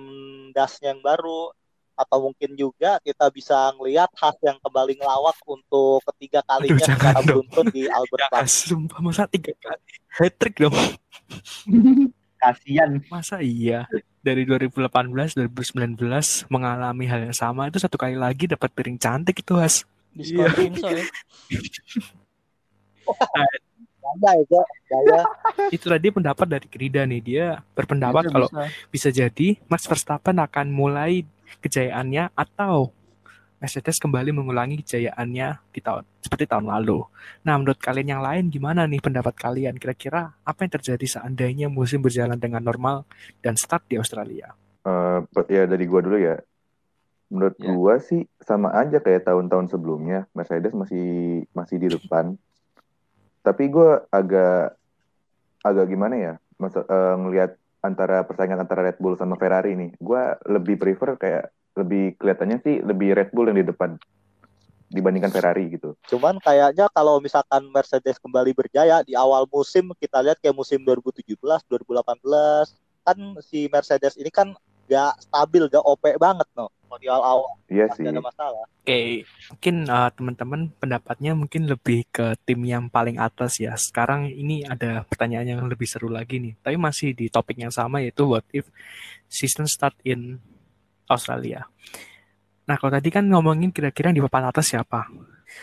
dasnya 0.56 0.94
yang 0.94 1.02
baru 1.04 1.52
atau 1.92 2.18
mungkin 2.24 2.52
juga 2.52 2.96
kita 3.00 3.28
bisa 3.28 3.54
ngelihat 3.76 4.08
Haas 4.14 4.36
yang 4.40 4.56
kembali 4.58 4.96
ngelawak 4.96 5.36
untuk 5.44 6.00
ketiga 6.12 6.40
kalinya 6.42 6.74
Aduh, 6.74 6.86
secara 6.86 7.20
dong. 7.20 7.44
beruntun 7.44 7.66
di 7.70 7.82
Albert 7.86 8.20
Ya, 8.20 8.28
Park. 8.28 8.46
sumpah 8.48 9.00
masa 9.00 9.24
tiga 9.26 9.52
kali 9.56 9.82
hat 10.12 10.32
trick 10.36 10.56
dong. 10.58 10.72
Kasian. 12.42 12.98
Masa 13.06 13.38
iya 13.38 13.86
dari 14.18 14.42
2018 14.42 14.90
2019 15.38 15.94
mengalami 16.46 17.06
hal 17.06 17.26
yang 17.26 17.34
sama 17.34 17.66
itu 17.66 17.78
satu 17.78 17.94
kali 17.94 18.14
lagi 18.14 18.46
dapat 18.46 18.70
piring 18.70 18.98
cantik 18.98 19.38
itu 19.38 19.54
Has. 19.54 19.86
diskon 20.12 20.50
tim 20.52 20.74
soalnya 20.74 21.06
Gaya, 24.12 24.44
ya, 24.44 24.62
gaya. 24.90 25.20
Itu 25.72 25.88
tadi 25.88 26.12
pendapat 26.12 26.44
dari 26.44 26.66
Krida 26.68 27.06
nih. 27.06 27.20
Dia 27.22 27.46
berpendapat 27.72 28.28
Bisa, 28.28 28.32
kalau 28.34 28.48
bisa. 28.50 28.64
bisa 28.92 29.08
jadi 29.08 29.48
Max 29.66 29.88
Verstappen 29.88 30.36
akan 30.36 30.66
mulai 30.68 31.24
kejayaannya 31.60 32.32
atau 32.32 32.94
Mercedes 33.62 34.02
kembali 34.02 34.34
mengulangi 34.34 34.82
kejayaannya 34.82 35.70
di 35.70 35.78
tahun 35.78 36.02
seperti 36.18 36.50
tahun 36.50 36.66
lalu. 36.66 37.06
Nah, 37.46 37.54
menurut 37.62 37.78
kalian 37.78 38.18
yang 38.18 38.22
lain 38.22 38.50
gimana 38.50 38.90
nih 38.90 38.98
pendapat 38.98 39.38
kalian? 39.38 39.78
Kira-kira 39.78 40.34
apa 40.42 40.66
yang 40.66 40.72
terjadi 40.74 41.06
seandainya 41.06 41.70
musim 41.70 42.02
berjalan 42.02 42.42
dengan 42.42 42.58
normal 42.58 43.06
dan 43.38 43.54
start 43.54 43.86
di 43.86 44.02
Australia? 44.02 44.50
Eh, 44.82 45.18
pe- 45.30 45.46
ya 45.46 45.62
dari 45.70 45.86
gua 45.86 46.02
dulu 46.02 46.18
ya. 46.18 46.42
Menurut 47.30 47.54
Ya. 47.62 47.70
gua 47.70 47.94
sih 48.02 48.26
sama 48.42 48.74
aja 48.74 48.98
kayak 48.98 49.30
tahun-tahun 49.30 49.70
sebelumnya. 49.70 50.26
Mercedes 50.34 50.74
masih 50.74 51.46
masih 51.54 51.78
di 51.78 51.88
depan. 51.94 52.34
Tapi 53.46 53.70
gua 53.70 54.02
agak 54.10 54.74
agak 55.62 55.86
gimana 55.86 56.18
ya? 56.18 56.34
Masa, 56.58 56.82
eh, 56.82 57.14
ngelihat 57.14 57.61
antara 57.82 58.22
persaingan 58.22 58.62
antara 58.62 58.86
Red 58.86 59.02
Bull 59.02 59.18
sama 59.18 59.34
Ferrari 59.36 59.74
nih. 59.74 59.90
Gua 59.98 60.38
lebih 60.46 60.78
prefer 60.78 61.18
kayak 61.18 61.50
lebih 61.76 62.16
kelihatannya 62.16 62.58
sih 62.62 62.74
lebih 62.80 63.16
Red 63.16 63.30
Bull 63.34 63.50
yang 63.50 63.58
di 63.58 63.66
depan 63.66 63.98
dibandingkan 64.92 65.32
Ferrari 65.32 65.72
gitu. 65.72 65.96
Cuman 66.06 66.36
kayaknya 66.38 66.86
kalau 66.92 67.16
misalkan 67.18 67.64
Mercedes 67.72 68.20
kembali 68.20 68.52
berjaya 68.52 69.00
di 69.00 69.16
awal 69.16 69.48
musim 69.48 69.88
kita 69.96 70.20
lihat 70.20 70.36
kayak 70.38 70.52
musim 70.52 70.84
2017, 70.84 71.32
2018 71.40 72.20
kan 73.02 73.18
si 73.40 73.66
Mercedes 73.72 74.14
ini 74.20 74.28
kan 74.28 74.52
gak 74.86 75.16
stabil, 75.24 75.64
gak 75.72 75.82
OP 75.82 76.04
banget 76.20 76.46
no. 76.52 76.68
Kalau 76.92 77.00
di 77.00 77.08
awal-awal 77.08 77.56
Iya 77.72 77.88
pasti 77.88 78.04
sih. 78.04 78.12
ada 78.12 78.20
masalah. 78.20 78.64
Oke, 78.68 79.24
mungkin 79.48 79.76
uh, 79.88 80.10
teman-teman 80.12 80.60
pendapatnya 80.76 81.32
mungkin 81.32 81.64
lebih 81.64 82.04
ke 82.12 82.36
tim 82.44 82.60
yang 82.68 82.92
paling 82.92 83.16
atas 83.16 83.56
ya. 83.64 83.72
Sekarang 83.80 84.28
ini 84.28 84.60
ada 84.60 85.00
pertanyaan 85.08 85.56
yang 85.56 85.64
lebih 85.64 85.88
seru 85.88 86.12
lagi 86.12 86.36
nih. 86.36 86.52
Tapi 86.60 86.76
masih 86.76 87.16
di 87.16 87.32
topik 87.32 87.56
yang 87.56 87.72
sama 87.72 88.04
yaitu 88.04 88.28
what 88.28 88.44
if 88.52 88.68
season 89.24 89.64
start 89.64 89.96
in 90.04 90.36
Australia. 91.08 91.64
Nah, 92.68 92.76
kalau 92.76 92.92
tadi 92.92 93.08
kan 93.08 93.24
ngomongin 93.24 93.72
kira-kira 93.72 94.12
di 94.12 94.20
papan 94.20 94.52
atas 94.52 94.76
siapa. 94.76 95.08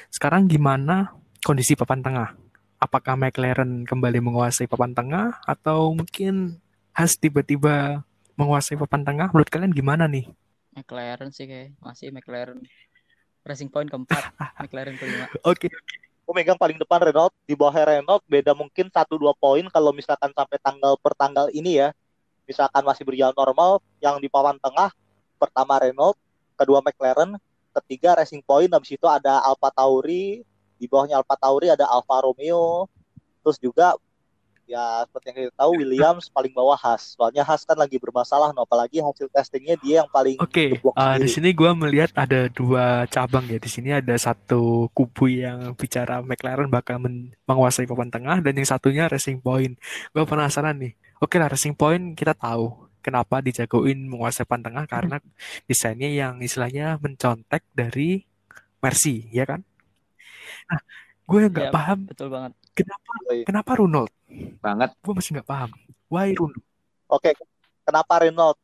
Sekarang 0.10 0.50
gimana 0.50 1.14
kondisi 1.46 1.78
papan 1.78 2.02
tengah? 2.02 2.34
Apakah 2.82 3.14
McLaren 3.14 3.86
kembali 3.86 4.18
menguasai 4.18 4.66
papan 4.66 4.98
tengah 4.98 5.38
atau 5.46 5.94
mungkin 5.94 6.58
Haas 6.98 7.22
tiba-tiba 7.22 8.02
menguasai 8.34 8.82
papan 8.82 9.06
tengah? 9.06 9.30
Menurut 9.30 9.54
kalian 9.54 9.78
gimana 9.78 10.10
nih? 10.10 10.26
McLaren 10.80 11.30
sih 11.36 11.46
kayak 11.46 11.76
masih 11.84 12.16
McLaren. 12.16 12.64
Racing 13.44 13.72
Point 13.72 13.92
keempat, 13.92 14.36
McLaren 14.64 14.96
kelima. 15.00 15.28
Oke, 15.48 15.72
Gue 16.30 16.38
megang 16.38 16.62
paling 16.62 16.78
depan 16.78 17.02
Renault, 17.02 17.34
di 17.50 17.58
bawah 17.58 17.74
Renault 17.74 18.22
beda 18.30 18.54
mungkin 18.54 18.86
1-2 18.94 19.34
poin 19.42 19.66
kalau 19.74 19.90
misalkan 19.90 20.30
sampai 20.30 20.62
tanggal 20.62 20.94
per 21.02 21.18
tanggal 21.18 21.50
ini 21.50 21.82
ya. 21.82 21.90
Misalkan 22.46 22.86
masih 22.86 23.02
berjalan 23.02 23.34
normal, 23.34 23.82
yang 23.98 24.22
di 24.22 24.30
papan 24.30 24.62
tengah 24.62 24.94
pertama 25.42 25.82
Renault, 25.82 26.14
kedua 26.54 26.86
McLaren, 26.86 27.34
ketiga 27.82 28.14
Racing 28.14 28.46
Point, 28.46 28.70
habis 28.70 28.94
itu 28.94 29.10
ada 29.10 29.42
Alfa 29.42 29.74
Tauri, 29.74 30.46
di 30.78 30.86
bawahnya 30.86 31.18
Alfa 31.18 31.34
Tauri 31.34 31.74
ada 31.74 31.90
Alfa 31.90 32.22
Romeo, 32.22 32.86
terus 33.42 33.58
juga 33.58 33.98
ya 34.70 34.86
seperti 35.10 35.26
yang 35.30 35.38
kita 35.50 35.54
tahu 35.62 35.72
Williams 35.82 36.26
paling 36.36 36.54
bawah 36.54 36.78
Haas. 36.84 37.04
Soalnya 37.18 37.44
Haas 37.48 37.64
kan 37.70 37.78
lagi 37.84 37.98
bermasalah, 38.04 38.50
no. 38.56 38.62
apalagi 38.68 38.98
hasil 39.08 39.28
testingnya 39.36 39.76
dia 39.84 39.96
yang 40.06 40.10
paling 40.18 40.38
Oke, 40.40 40.66
geblok 40.70 40.96
uh, 40.96 41.16
di 41.20 41.28
sendiri. 41.28 41.34
sini 41.34 41.50
gue 41.52 41.72
melihat 41.76 42.12
ada 42.16 42.48
dua 42.48 43.04
cabang 43.12 43.44
ya. 43.52 43.60
Di 43.60 43.68
sini 43.68 43.90
ada 43.92 44.16
satu 44.16 44.88
kubu 44.96 45.28
yang 45.28 45.76
bicara 45.76 46.24
McLaren 46.24 46.72
bakal 46.72 46.96
men- 47.04 47.36
menguasai 47.44 47.84
papan 47.90 48.08
tengah 48.08 48.38
dan 48.40 48.54
yang 48.56 48.68
satunya 48.68 49.04
Racing 49.12 49.44
Point. 49.44 49.76
Gue 50.16 50.24
penasaran 50.24 50.80
nih. 50.80 50.94
Oke 51.20 51.36
lah, 51.42 51.52
Racing 51.52 51.76
Point 51.76 52.16
kita 52.16 52.32
tahu 52.32 52.88
kenapa 53.04 53.44
dijagoin 53.44 54.00
menguasai 54.08 54.48
papan 54.48 54.62
tengah 54.72 54.86
karena 54.88 55.16
desainnya 55.68 56.08
yang 56.08 56.34
istilahnya 56.40 56.96
mencontek 57.04 57.64
dari 57.76 58.24
Mercy, 58.80 59.28
ya 59.36 59.44
kan? 59.44 59.60
Nah, 60.72 60.80
gue 61.28 61.42
nggak 61.52 61.68
Ya, 61.68 61.74
paham 61.76 62.00
betul 62.08 62.28
banget. 62.32 62.52
kenapa 62.78 63.12
kenapa 63.44 63.72
Renault. 63.76 64.12
Banget. 64.62 64.90
Gue 65.02 65.14
masih 65.18 65.40
nggak 65.40 65.50
paham. 65.50 65.70
Why 66.10 66.34
Renault? 66.34 66.56
Oke, 67.10 67.34
kenapa 67.86 68.14
Renault? 68.22 68.58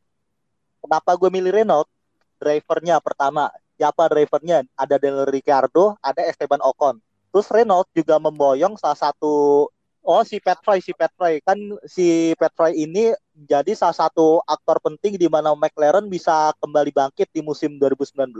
Kenapa 0.81 1.11
gue 1.17 1.29
milih 1.33 1.51
Renault? 1.53 1.89
Drivernya 2.37 3.01
pertama, 3.01 3.49
siapa 3.79 4.05
drivernya? 4.05 4.61
Ada 4.77 5.01
Daniel 5.01 5.29
Ricciardo, 5.29 5.97
ada 6.03 6.21
Esteban 6.25 6.61
Ocon. 6.61 7.01
Terus 7.33 7.47
Renault 7.49 7.89
juga 7.91 8.21
memboyong 8.21 8.77
salah 8.77 8.97
satu 8.97 9.65
Oh 10.05 10.21
si 10.21 10.37
Pat 10.37 10.61
Fry, 10.61 10.77
si 10.85 10.93
Pat 10.93 11.09
Fry 11.17 11.41
kan 11.41 11.57
si 11.89 12.29
Pat 12.37 12.53
Fry 12.53 12.77
ini 12.77 13.09
jadi 13.33 13.73
salah 13.73 14.05
satu 14.05 14.37
aktor 14.45 14.77
penting 14.77 15.17
di 15.17 15.25
mana 15.25 15.57
McLaren 15.57 16.05
bisa 16.05 16.53
kembali 16.61 16.93
bangkit 16.93 17.33
di 17.33 17.41
musim 17.41 17.81
2019. 17.81 18.37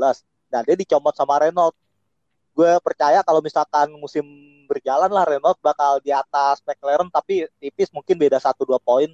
Nah 0.53 0.61
dia 0.61 0.75
dicomot 0.77 1.17
sama 1.17 1.41
Renault. 1.41 1.73
Gue 2.55 2.71
percaya 2.79 3.19
kalau 3.19 3.43
misalkan 3.43 3.91
musim 3.99 4.23
berjalan 4.65 5.11
lah 5.11 5.27
Renault 5.27 5.59
bakal 5.59 5.99
di 5.99 6.09
atas 6.09 6.63
McLaren 6.63 7.11
tapi 7.11 7.45
tipis 7.59 7.91
mungkin 7.91 8.15
beda 8.15 8.39
1-2 8.39 8.79
poin 8.79 9.11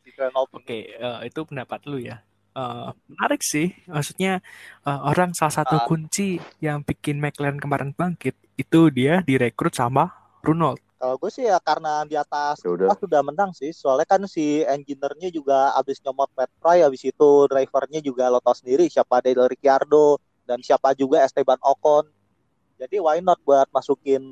di 0.00 0.10
Renault. 0.14 0.48
Oke, 0.54 0.94
eh, 0.94 1.18
itu 1.26 1.42
pendapat 1.42 1.82
lu 1.90 1.98
ya. 1.98 2.22
Eh, 2.56 2.88
menarik 3.10 3.42
sih, 3.44 3.74
maksudnya 3.84 4.40
eh, 4.86 5.00
orang 5.02 5.34
salah 5.36 5.52
satu 5.52 5.76
Ah. 5.76 5.84
kunci 5.84 6.40
yang 6.62 6.80
bikin 6.80 7.20
McLaren 7.20 7.60
kemarin 7.60 7.92
bangkit 7.92 8.32
itu 8.56 8.88
dia 8.88 9.20
direkrut 9.26 9.74
sama 9.74 10.14
Renault. 10.40 10.80
Kalau 10.96 11.20
gue 11.20 11.28
sih 11.28 11.44
ya 11.44 11.60
karena 11.60 12.08
di 12.08 12.16
atas 12.16 12.64
Ya 12.64 12.72
kita 12.72 12.96
sudah 12.96 13.20
menang 13.20 13.52
sih. 13.52 13.68
Soalnya 13.68 14.08
kan 14.08 14.24
si 14.24 14.64
engineer-nya 14.64 15.28
juga 15.28 15.76
abis 15.76 16.00
nyomot 16.00 16.32
Pat 16.32 16.48
Fry, 16.56 16.80
abis 16.80 17.04
itu 17.04 17.30
drivernya 17.52 18.00
juga 18.00 18.32
lo 18.32 18.40
tau 18.40 18.56
sendiri 18.56 18.88
siapa 18.88 19.20
Daniel 19.20 19.52
Ricciardo 19.52 20.16
dan 20.48 20.64
siapa 20.64 20.96
juga 20.96 21.20
Esteban 21.20 21.60
Ocon. 21.60 22.08
Jadi 22.76 22.96
why 23.00 23.24
not 23.24 23.40
buat 23.40 23.68
masukin 23.72 24.22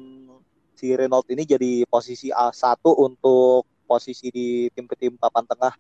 si 0.77 0.93
Renault 0.93 1.25
ini 1.33 1.49
jadi 1.49 1.89
posisi 1.89 2.29
A1 2.29 2.85
untuk 2.85 3.65
posisi 3.89 4.29
di 4.29 4.69
tim-tim 4.73 5.17
papan 5.17 5.49
tengah. 5.49 5.75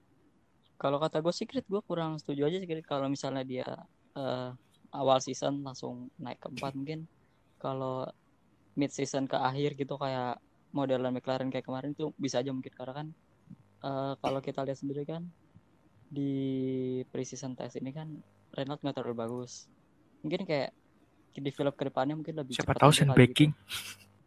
Kalau 0.80 1.00
kata 1.00 1.21
gue 1.21 1.33
Krit, 1.33 1.66
gue 1.68 1.83
kurang 1.85 2.16
setuju 2.21 2.49
aja 2.49 2.61
Krit, 2.64 2.87
kalau 2.87 3.09
misalnya 3.09 3.44
dia 3.44 3.68
eh, 4.16 4.50
awal 4.94 5.18
season 5.21 5.61
langsung 5.61 6.09
naik 6.21 6.40
ke 6.40 6.49
empat 6.52 6.73
mungkin. 6.73 7.04
Kalau 7.61 8.09
mid 8.76 8.90
season 8.92 9.28
ke 9.28 9.37
akhir 9.37 9.76
gitu 9.78 9.97
kayak 9.97 10.40
modelan 10.75 11.14
McLaren 11.14 11.49
kayak 11.49 11.64
kemarin 11.64 11.92
itu 11.92 12.12
bisa 12.16 12.40
aja 12.40 12.52
mungkin. 12.52 12.73
Karena 12.73 12.92
kan 13.04 13.06
eh, 13.85 14.12
kalau 14.21 14.40
kita 14.40 14.64
lihat 14.64 14.78
sendiri 14.78 15.04
kan 15.04 15.26
di 16.09 16.33
pre-season 17.11 17.59
test 17.59 17.80
ini 17.80 17.90
kan 17.90 18.09
Renault 18.54 18.80
nggak 18.80 18.97
terlalu 18.97 19.16
bagus. 19.21 19.66
Mungkin 20.23 20.47
kayak 20.47 20.71
develop 21.41 21.75
ke 21.75 21.87
depannya 21.87 22.14
mungkin 22.14 22.35
lebih 22.37 22.55
Siapa 22.55 22.75
cepat 22.75 22.83
tahu 22.85 22.91
Baking. 23.14 23.50
gitu. 23.50 23.62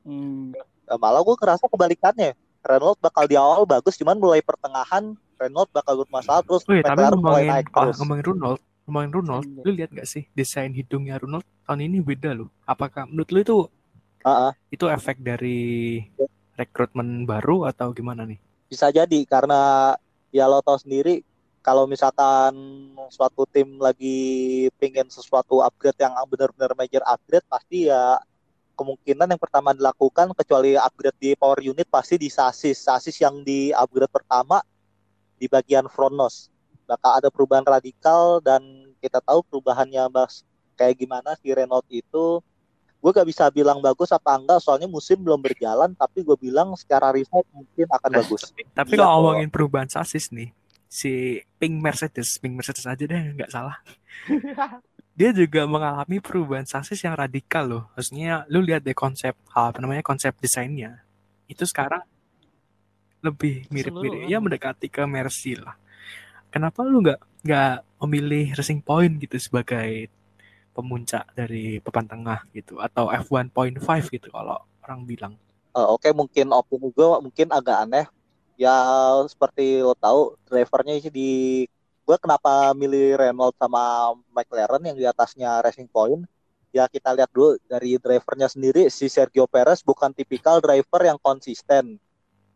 Enggak. 0.03 0.65
Eh, 0.85 0.97
malah 0.97 1.21
gue 1.21 1.35
kerasa 1.35 1.65
kebalikannya. 1.65 2.31
Renault 2.59 2.99
bakal 2.99 3.23
di 3.25 3.35
awal 3.35 3.63
bagus, 3.63 3.95
cuman 3.95 4.15
mulai 4.15 4.41
pertengahan 4.41 5.15
Renault 5.37 5.69
bakal 5.69 6.03
bermasalah 6.03 6.41
terus 6.41 6.63
Oh 6.63 6.73
iya, 6.73 6.83
tapi 6.83 6.99
ngomongin 7.05 7.47
naik 7.47 7.67
ah, 7.69 7.87
terus. 7.87 7.95
ngomongin 8.01 8.23
Renault, 8.25 8.59
ngomongin 8.83 9.11
Renault, 9.13 9.45
Iya. 9.45 9.61
lu 9.63 9.71
lihat 9.73 9.89
gak 9.93 10.07
sih 10.07 10.23
desain 10.33 10.71
hidungnya 10.71 11.15
Renault 11.15 11.45
tahun 11.63 11.79
ini 11.81 12.01
beda 12.01 12.33
loh. 12.33 12.51
Apakah 12.63 13.07
menurut 13.07 13.29
lu 13.29 13.39
itu 13.39 13.57
Ah, 14.21 14.51
ah. 14.51 14.53
itu 14.67 14.83
efek 14.83 15.21
dari 15.21 16.01
rekrutmen 16.53 17.23
baru 17.23 17.63
atau 17.65 17.91
gimana 17.91 18.23
nih? 18.23 18.39
bisa 18.67 18.91
jadi 18.91 19.23
karena 19.23 19.95
ya 20.27 20.43
lo 20.43 20.59
tau 20.59 20.75
sendiri 20.75 21.23
kalau 21.59 21.83
misalkan 21.83 22.53
suatu 23.09 23.43
tim 23.45 23.75
lagi 23.77 24.17
pengen 24.77 25.07
sesuatu 25.07 25.59
upgrade 25.59 25.99
yang 25.99 26.15
benar-benar 26.25 26.71
major 26.73 27.03
upgrade 27.03 27.43
pasti 27.45 27.87
ya 27.87 28.15
kemungkinan 28.73 29.27
yang 29.27 29.41
pertama 29.41 29.73
dilakukan 29.73 30.31
kecuali 30.31 30.77
upgrade 30.77 31.17
di 31.17 31.29
power 31.33 31.59
unit 31.59 31.89
pasti 31.89 32.15
di 32.15 32.29
sasis. 32.29 32.77
Sasis 32.77 33.17
yang 33.17 33.41
di 33.41 33.73
upgrade 33.73 34.07
pertama 34.07 34.61
di 35.35 35.49
bagian 35.49 35.89
front 35.89 36.13
nose. 36.13 36.47
Bakal 36.85 37.19
ada 37.19 37.29
perubahan 37.33 37.65
radikal 37.65 38.39
dan 38.39 38.61
kita 39.01 39.19
tahu 39.19 39.43
perubahannya 39.43 40.07
bas 40.07 40.45
kayak 40.77 40.97
gimana 40.97 41.35
si 41.35 41.51
Renault 41.51 41.83
itu. 41.89 42.39
Gue 42.97 43.11
gak 43.13 43.29
bisa 43.29 43.45
bilang 43.53 43.77
bagus 43.77 44.09
apa 44.09 44.33
enggak 44.33 44.57
soalnya 44.57 44.89
musim 44.89 45.21
belum 45.21 45.37
berjalan 45.37 45.93
tapi 45.93 46.25
gue 46.25 46.33
bilang 46.39 46.73
secara 46.73 47.13
riset 47.13 47.45
mungkin 47.53 47.85
akan 47.91 48.09
Nah, 48.09 48.17
bagus. 48.23 48.41
Tapi 48.73 48.93
Iya, 48.93 49.03
kalau- 49.03 49.35
ngomongin 49.35 49.49
perubahan 49.49 49.89
sasis 49.89 50.33
nih, 50.33 50.49
si 50.87 51.43
Pink 51.59 51.79
Mercedes, 51.83 52.39
Pink 52.39 52.55
Mercedes 52.55 52.87
aja 52.87 53.03
deh 53.03 53.21
nggak 53.35 53.51
salah. 53.51 53.77
Dia 55.17 55.33
juga 55.33 55.65
mengalami 55.65 56.21
perubahan 56.21 56.67
sasis 56.69 57.01
yang 57.01 57.17
radikal 57.17 57.65
loh. 57.65 57.83
Maksudnya 57.97 58.45
lu 58.53 58.61
lihat 58.61 58.85
deh 58.85 58.93
konsep 58.93 59.33
apa 59.51 59.77
namanya 59.81 60.05
konsep 60.05 60.35
desainnya. 60.37 61.01
Itu 61.49 61.65
sekarang 61.65 62.05
lebih 63.25 63.65
mirip-mirip 63.73 64.29
ya 64.29 64.37
mendekati 64.37 64.87
ke 64.87 65.01
Mercy 65.09 65.57
lah. 65.57 65.73
Kenapa 66.53 66.85
lu 66.85 67.01
nggak 67.01 67.19
nggak 67.43 67.75
memilih 68.05 68.53
Racing 68.53 68.85
Point 68.85 69.17
gitu 69.17 69.41
sebagai 69.41 70.13
pemuncak 70.77 71.33
dari 71.33 71.81
papan 71.81 72.05
tengah 72.05 72.39
gitu 72.53 72.77
atau 72.77 73.09
F1.5 73.09 73.81
gitu 74.13 74.29
kalau 74.29 74.61
orang 74.85 75.01
bilang. 75.09 75.33
Uh, 75.73 75.97
Oke, 75.97 76.09
okay, 76.09 76.11
mungkin 76.13 76.53
opung 76.53 76.85
juga 76.85 77.17
mungkin 77.17 77.49
agak 77.49 77.77
aneh. 77.89 78.05
Ya 78.57 78.73
seperti 79.29 79.85
lo 79.85 79.93
tahu, 79.93 80.33
drivernya 80.49 80.97
sih 80.97 81.13
di 81.13 81.29
gue 82.07 82.17
kenapa 82.17 82.73
milih 82.73 83.13
Renault 83.21 83.53
sama 83.61 84.15
McLaren 84.33 84.81
yang 84.81 84.97
di 84.97 85.05
atasnya 85.05 85.61
Racing 85.61 85.85
Point. 85.93 86.25
Ya 86.73 86.89
kita 86.89 87.13
lihat 87.13 87.29
dulu 87.29 87.61
dari 87.69 88.01
drivernya 88.01 88.49
sendiri 88.49 88.89
si 88.89 89.07
Sergio 89.13 89.45
Perez 89.45 89.85
bukan 89.85 90.09
tipikal 90.09 90.57
driver 90.57 91.01
yang 91.05 91.21
konsisten. 91.21 92.01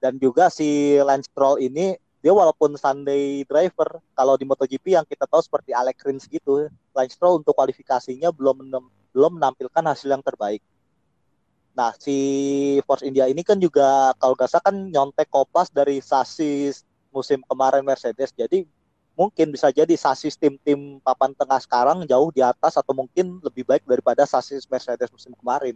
Dan 0.01 0.17
juga 0.17 0.49
si 0.49 0.97
Lance 0.97 1.29
Stroll 1.29 1.61
ini 1.61 1.93
dia 2.21 2.33
walaupun 2.33 2.73
Sunday 2.81 3.45
driver 3.45 4.01
kalau 4.17 4.33
di 4.41 4.45
MotoGP 4.49 4.97
yang 4.97 5.05
kita 5.05 5.29
tahu 5.29 5.41
seperti 5.45 5.69
Alex 5.73 6.01
Rins 6.01 6.25
gitu, 6.25 6.65
Lance 6.97 7.13
Stroll 7.13 7.45
untuk 7.45 7.53
kualifikasinya 7.53 8.33
belum 8.33 8.73
belum 9.13 9.31
menampilkan 9.37 9.85
hasil 9.85 10.09
yang 10.09 10.25
terbaik. 10.25 10.65
Nah, 11.71 11.95
si 11.95 12.17
Force 12.83 13.07
India 13.07 13.31
ini 13.31 13.47
kan 13.47 13.55
juga 13.55 14.11
kalau 14.19 14.35
gak 14.35 14.51
salah 14.51 14.65
kan 14.67 14.75
nyontek 14.91 15.31
kopas 15.31 15.71
dari 15.71 16.03
sasis 16.03 16.83
musim 17.15 17.39
kemarin 17.47 17.83
Mercedes. 17.83 18.35
Jadi 18.35 18.67
mungkin 19.15 19.51
bisa 19.51 19.71
jadi 19.71 19.91
sasis 19.95 20.35
tim-tim 20.35 20.99
papan 21.03 21.31
tengah 21.35 21.59
sekarang 21.63 22.03
jauh 22.07 22.31
di 22.31 22.43
atas 22.43 22.75
atau 22.75 22.91
mungkin 22.95 23.39
lebih 23.39 23.63
baik 23.63 23.83
daripada 23.87 24.27
sasis 24.27 24.67
Mercedes 24.67 25.11
musim 25.11 25.31
kemarin. 25.39 25.75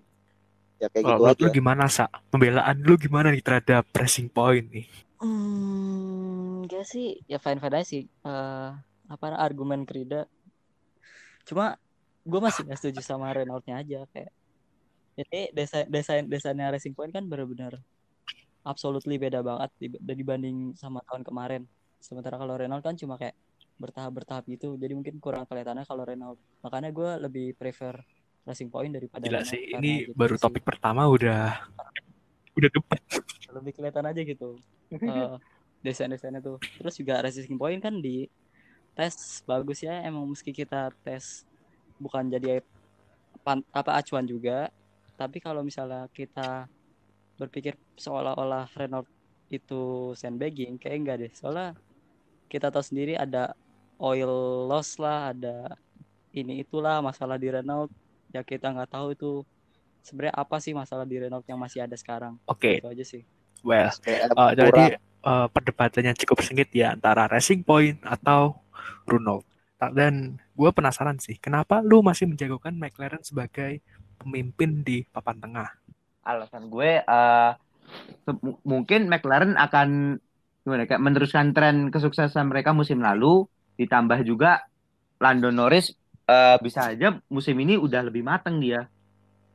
Ya 0.76 0.92
kayak 0.92 1.04
oh, 1.08 1.10
gitu 1.16 1.24
aja. 1.32 1.44
Lu 1.48 1.52
gimana, 1.56 1.88
Sa? 1.88 2.12
Pembelaan 2.28 2.84
lu 2.84 3.00
gimana 3.00 3.32
nih 3.32 3.40
terhadap 3.40 3.88
pressing 3.96 4.28
point 4.28 4.68
nih? 4.68 4.88
Hmm, 5.24 6.68
gak 6.68 6.84
sih, 6.84 7.24
ya 7.32 7.40
fine-fine 7.40 7.72
aja 7.80 7.88
sih. 7.88 8.04
Uh, 8.20 8.76
apa 9.08 9.32
argumen 9.40 9.88
Krida. 9.88 10.28
Cuma 11.48 11.80
gue 12.28 12.40
masih 12.44 12.68
gak 12.68 12.84
setuju 12.84 13.00
sama 13.00 13.32
Renault-nya 13.32 13.80
aja 13.80 14.04
kayak 14.12 14.35
jadi 15.16 15.50
desain 15.56 15.88
desain 15.88 16.24
desainnya 16.28 16.72
Racing 16.76 16.92
Point 16.92 17.16
kan 17.16 17.24
benar-benar 17.24 17.80
absolutely 18.66 19.16
beda 19.16 19.40
banget 19.46 19.72
dibanding 20.02 20.74
sama 20.76 21.00
tahun 21.06 21.24
kemarin. 21.24 21.64
Sementara 22.02 22.36
kalau 22.36 22.58
Renault 22.58 22.84
kan 22.84 22.98
cuma 22.98 23.16
kayak 23.16 23.38
bertahap-bertahap 23.78 24.44
gitu. 24.50 24.76
Jadi 24.76 24.94
mungkin 24.98 25.22
kurang 25.22 25.46
kelihatannya 25.46 25.86
kalau 25.86 26.04
Renault. 26.04 26.42
Makanya 26.66 26.90
gue 26.92 27.10
lebih 27.30 27.48
prefer 27.56 27.96
Racing 28.44 28.74
Point 28.74 28.92
daripada 28.92 29.24
Gila 29.24 29.42
Renault, 29.42 29.54
sih, 29.54 29.62
ini 29.72 29.92
gitu 30.10 30.18
baru 30.18 30.36
topik 30.36 30.66
sih. 30.66 30.68
pertama 30.68 31.06
udah 31.08 31.70
udah 32.58 32.70
debat. 32.74 33.02
Lebih 33.54 33.72
kelihatan 33.78 34.06
aja 34.10 34.22
gitu. 34.26 34.58
uh, 34.92 35.38
desain-desainnya 35.86 36.42
tuh. 36.42 36.58
Terus 36.82 36.94
juga 36.98 37.22
Racing 37.22 37.56
Point 37.62 37.80
kan 37.80 38.02
di 38.02 38.26
tes 38.96 39.44
bagus 39.46 39.84
ya 39.84 40.02
emang 40.08 40.24
meski 40.26 40.56
kita 40.56 40.90
tes 41.04 41.44
bukan 42.00 42.32
jadi 42.32 42.64
apa 43.76 43.92
acuan 44.00 44.24
juga 44.24 44.72
tapi 45.16 45.40
kalau 45.40 45.64
misalnya 45.64 46.08
kita 46.12 46.68
berpikir 47.36 47.76
seolah-olah 48.00 48.72
Renault 48.76 49.08
itu 49.52 50.12
sandbagging 50.16 50.80
kayak 50.80 50.96
enggak 51.00 51.18
deh. 51.24 51.32
Soalnya 51.36 51.76
kita 52.48 52.72
tahu 52.72 52.84
sendiri 52.84 53.20
ada 53.20 53.56
oil 54.00 54.32
loss 54.68 55.00
lah 55.00 55.32
ada 55.32 55.76
ini 56.36 56.64
itulah 56.64 57.00
masalah 57.00 57.40
di 57.40 57.52
Renault. 57.52 57.92
Ya 58.32 58.44
kita 58.44 58.72
nggak 58.72 58.92
tahu 58.92 59.08
itu 59.16 59.32
sebenarnya 60.04 60.36
apa 60.36 60.60
sih 60.60 60.76
masalah 60.76 61.08
di 61.08 61.16
Renault 61.20 61.48
yang 61.48 61.60
masih 61.60 61.88
ada 61.88 61.96
sekarang. 61.96 62.36
Oke. 62.48 62.80
Okay. 62.80 62.84
itu 62.84 62.90
aja 62.92 63.06
sih. 63.06 63.22
Well 63.66 63.90
uh, 64.38 64.52
jadi 64.54 65.02
uh, 65.26 65.48
perdebatannya 65.50 66.14
cukup 66.22 66.44
sengit 66.46 66.70
ya 66.76 66.94
antara 66.94 67.26
Racing 67.32 67.66
Point 67.66 68.04
atau 68.04 68.60
Renault. 69.08 69.48
Dan 69.94 70.40
gue 70.56 70.70
penasaran 70.72 71.20
sih 71.20 71.36
kenapa 71.38 71.84
lu 71.84 72.00
masih 72.02 72.26
menjagokan 72.26 72.74
McLaren 72.80 73.22
sebagai 73.22 73.84
pemimpin 74.18 74.82
di 74.82 75.04
papan 75.08 75.38
tengah? 75.40 75.68
Alasan 76.26 76.68
gue 76.72 77.06
uh, 77.06 77.52
mungkin 78.66 79.08
McLaren 79.12 79.54
akan 79.56 80.18
gimana 80.66 80.90
kayak 80.90 81.04
meneruskan 81.04 81.54
tren 81.54 81.94
kesuksesan 81.94 82.50
mereka 82.50 82.74
musim 82.74 82.98
lalu 82.98 83.46
ditambah 83.78 84.26
juga 84.26 84.66
Lando 85.22 85.54
Norris 85.54 85.94
uh, 86.26 86.58
bisa 86.58 86.92
aja 86.92 87.22
musim 87.30 87.54
ini 87.62 87.78
udah 87.78 88.02
lebih 88.10 88.26
mateng 88.26 88.58
dia. 88.58 88.90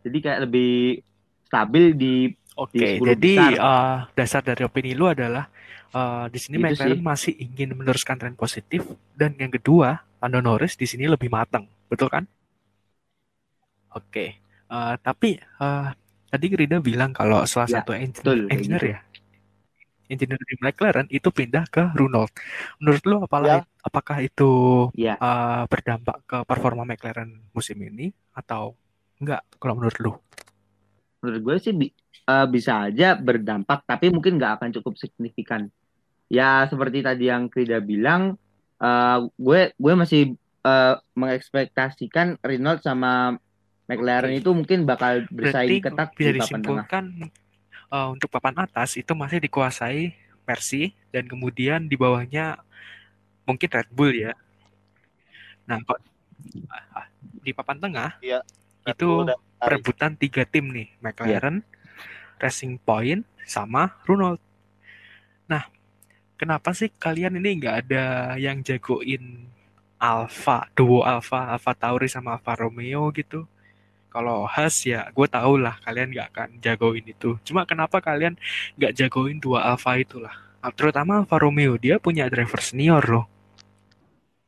Jadi 0.06 0.18
kayak 0.22 0.40
lebih 0.48 1.02
stabil 1.50 1.84
di 1.98 2.16
Oke, 2.60 2.76
okay, 2.76 2.92
jadi 3.00 3.56
uh, 3.56 4.04
dasar 4.12 4.44
dari 4.44 4.66
opini 4.66 4.92
lu 4.92 5.08
adalah 5.08 5.48
uh, 5.96 6.28
di 6.28 6.36
sini 6.36 6.60
gitu 6.60 6.66
McLaren 6.66 6.98
sih. 6.98 7.00
masih 7.00 7.32
ingin 7.40 7.72
meneruskan 7.72 8.20
tren 8.20 8.36
positif 8.36 8.84
dan 9.16 9.32
yang 9.40 9.48
kedua 9.48 10.02
Lando 10.20 10.44
Norris 10.44 10.76
di 10.76 10.84
sini 10.84 11.08
lebih 11.08 11.32
matang, 11.32 11.64
betul 11.88 12.12
kan? 12.12 12.28
Oke. 13.96 14.12
Okay. 14.12 14.28
Uh, 14.70 14.94
tapi 15.02 15.34
uh, 15.58 15.90
tadi 16.30 16.46
Rida 16.54 16.78
bilang 16.78 17.10
kalau 17.10 17.42
salah 17.42 17.66
ya, 17.66 17.82
satu 17.82 17.90
engineer, 17.90 18.22
betul, 18.22 18.40
engineer 18.54 18.78
gitu. 18.78 18.94
ya, 18.94 19.00
engineer 20.06 20.40
di 20.46 20.54
McLaren 20.62 21.06
itu 21.10 21.28
pindah 21.34 21.66
ke 21.66 21.90
Renault. 21.98 22.30
Menurut 22.78 23.02
lo 23.02 23.16
apalagi, 23.26 23.66
ya. 23.66 23.82
apakah 23.82 24.16
itu 24.22 24.50
ya. 24.94 25.18
uh, 25.18 25.66
berdampak 25.66 26.22
ke 26.22 26.38
performa 26.46 26.86
McLaren 26.86 27.50
musim 27.50 27.82
ini 27.82 28.14
atau 28.30 28.78
enggak? 29.18 29.42
Kalau 29.58 29.74
menurut 29.74 29.98
lo? 29.98 30.12
Menurut 31.26 31.40
gue 31.42 31.56
sih 31.58 31.74
bi 31.74 31.90
uh, 32.30 32.46
bisa 32.46 32.86
aja 32.86 33.18
berdampak, 33.18 33.82
tapi 33.90 34.14
mungkin 34.14 34.38
nggak 34.38 34.62
akan 34.62 34.70
cukup 34.78 34.94
signifikan. 35.02 35.66
Ya 36.30 36.62
seperti 36.70 37.02
tadi 37.02 37.26
yang 37.26 37.50
Rida 37.50 37.82
bilang, 37.82 38.38
uh, 38.78 39.18
gue 39.34 39.74
gue 39.74 39.94
masih 39.98 40.38
uh, 40.62 40.94
mengekspektasikan 41.18 42.38
Renault 42.38 42.86
sama 42.86 43.34
McLaren 43.90 44.30
itu 44.38 44.54
mungkin 44.54 44.86
bakal 44.86 45.26
bersaing 45.34 45.82
Berarti 45.82 45.86
ketat 45.90 46.08
bisa 46.14 46.30
di 46.30 46.38
disimpulkan 46.38 47.04
uh, 47.90 48.08
untuk 48.14 48.30
papan 48.30 48.62
atas 48.62 48.94
itu 48.94 49.10
masih 49.18 49.42
dikuasai 49.42 50.14
Mercy 50.46 50.94
dan 51.10 51.26
kemudian 51.26 51.90
di 51.90 51.98
bawahnya 51.98 52.62
mungkin 53.42 53.66
Red 53.66 53.90
Bull 53.90 54.14
ya. 54.14 54.32
Nah, 55.66 55.82
kok 55.82 55.98
uh, 56.70 57.06
di 57.42 57.50
papan 57.50 57.78
tengah 57.82 58.10
ya, 58.22 58.46
itu 58.86 59.26
perebutan 59.58 60.14
tiga 60.14 60.46
tim 60.46 60.70
nih, 60.70 60.88
McLaren, 61.02 61.62
ya. 61.62 61.66
Racing 62.46 62.78
Point, 62.82 63.26
sama 63.42 63.98
Renault. 64.06 64.40
Nah, 65.50 65.66
kenapa 66.38 66.70
sih 66.74 66.90
kalian 66.94 67.38
ini 67.42 67.58
nggak 67.58 67.76
ada 67.86 68.04
yang 68.38 68.62
jagoin 68.62 69.50
Alfa, 70.00 70.70
duo 70.72 71.04
Alfa, 71.04 71.52
Alfa 71.52 71.72
Tauri 71.76 72.08
sama 72.08 72.38
Alfa 72.38 72.56
Romeo 72.56 73.12
gitu? 73.12 73.44
Kalau 74.10 74.44
khas 74.50 74.84
ya 74.84 75.06
gue 75.14 75.26
tau 75.30 75.54
lah 75.56 75.78
kalian 75.86 76.10
gak 76.12 76.28
akan 76.34 76.48
jagoin 76.58 77.06
itu. 77.06 77.38
Cuma 77.46 77.62
kenapa 77.64 78.02
kalian 78.02 78.34
gak 78.76 78.92
jagoin 78.98 79.38
dua 79.38 79.64
Alfa 79.70 79.96
itulah? 79.96 80.34
Terutama 80.76 81.22
Alfa 81.24 81.38
Romeo 81.40 81.78
dia 81.80 81.96
punya 81.96 82.26
driver 82.26 82.60
senior 82.60 83.00
loh. 83.06 83.26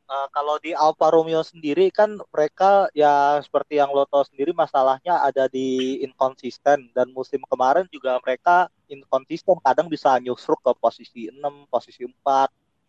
Uh, 0.03 0.27
kalau 0.29 0.61
di 0.61 0.75
Alfa 0.77 1.09
Romeo 1.09 1.41
sendiri 1.41 1.89
kan 1.89 2.19
mereka 2.29 2.91
ya 2.93 3.41
seperti 3.41 3.81
yang 3.81 3.89
lo 3.89 4.05
tahu 4.05 4.21
sendiri 4.27 4.53
masalahnya 4.53 5.23
ada 5.25 5.49
di 5.49 6.03
inkonsisten 6.05 6.93
dan 6.93 7.09
musim 7.15 7.41
kemarin 7.49 7.89
juga 7.89 8.21
mereka 8.21 8.69
inkonsisten 8.91 9.57
kadang 9.63 9.89
bisa 9.89 10.13
nyusruk 10.21 10.61
ke 10.61 10.71
posisi 10.77 11.31
6, 11.33 11.65
posisi 11.71 12.05
4 12.05 12.13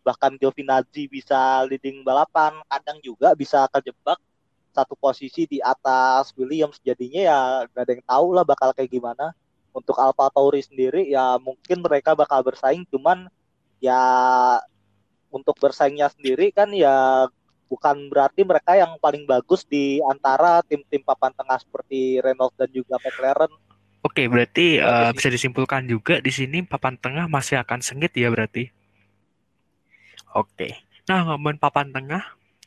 bahkan 0.05 0.37
Giovinazzi 0.37 1.09
bisa 1.09 1.65
leading 1.65 2.05
balapan. 2.05 2.61
Kadang 2.69 3.01
juga 3.01 3.33
bisa 3.33 3.65
kejebak 3.73 4.21
satu 4.75 4.99
posisi 4.99 5.47
di 5.47 5.63
atas 5.63 6.35
Williams 6.35 6.83
jadinya 6.83 7.21
ya 7.23 7.39
gak 7.71 7.83
ada 7.87 7.91
yang 7.95 8.05
tahu 8.05 8.27
lah 8.35 8.43
bakal 8.43 8.75
kayak 8.75 8.91
gimana 8.91 9.31
untuk 9.71 9.95
Alfa 9.95 10.27
Tauri 10.35 10.59
sendiri 10.59 11.07
ya 11.07 11.39
mungkin 11.39 11.79
mereka 11.79 12.11
bakal 12.11 12.43
bersaing 12.43 12.83
cuman 12.91 13.31
ya 13.79 14.03
untuk 15.31 15.55
bersaingnya 15.59 16.11
sendiri 16.11 16.51
kan 16.51 16.71
ya 16.75 17.27
bukan 17.67 18.07
berarti 18.07 18.45
mereka 18.45 18.77
yang 18.77 18.95
paling 19.01 19.25
bagus 19.27 19.65
di 19.65 19.99
antara 20.05 20.61
tim-tim 20.63 21.01
papan 21.01 21.33
tengah 21.33 21.57
seperti 21.59 22.21
Renault 22.21 22.53
dan 22.55 22.69
juga 22.71 22.95
McLaren. 23.01 23.51
Oke, 24.05 24.29
berarti 24.29 24.77
uh, 24.77 25.09
bisa 25.17 25.33
disimpulkan 25.33 25.89
juga 25.89 26.21
di 26.21 26.29
sini 26.29 26.61
papan 26.61 26.93
tengah 26.95 27.25
masih 27.25 27.57
akan 27.57 27.81
sengit 27.81 28.13
ya 28.13 28.29
berarti. 28.29 28.69
Oke. 30.37 30.77
Nah, 31.09 31.25
ngomongin 31.25 31.57
papan 31.57 31.89
tengah, 31.89 32.21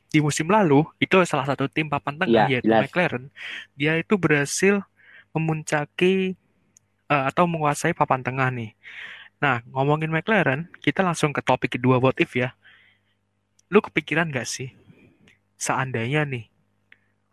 di 0.08 0.18
musim 0.24 0.48
lalu 0.48 0.88
itu 0.96 1.20
salah 1.28 1.44
satu 1.44 1.68
tim 1.68 1.88
papan 1.88 2.16
tengah 2.16 2.48
ya, 2.48 2.58
yaitu 2.58 2.72
jelas. 2.72 2.88
McLaren. 2.88 3.24
Dia 3.76 4.00
itu 4.00 4.16
berhasil 4.16 4.80
memuncaki 5.36 6.34
uh, 7.12 7.28
atau 7.28 7.44
menguasai 7.44 7.92
papan 7.92 8.24
tengah 8.24 8.48
nih. 8.48 8.72
Nah 9.38 9.60
ngomongin 9.68 10.08
McLaren 10.08 10.72
kita 10.80 11.04
langsung 11.04 11.30
ke 11.36 11.44
topik 11.44 11.76
kedua 11.76 12.00
what 12.00 12.16
if 12.18 12.32
ya. 12.32 12.56
Lu 13.68 13.84
kepikiran 13.84 14.32
gak 14.32 14.48
sih 14.48 14.72
seandainya 15.60 16.24
nih 16.24 16.48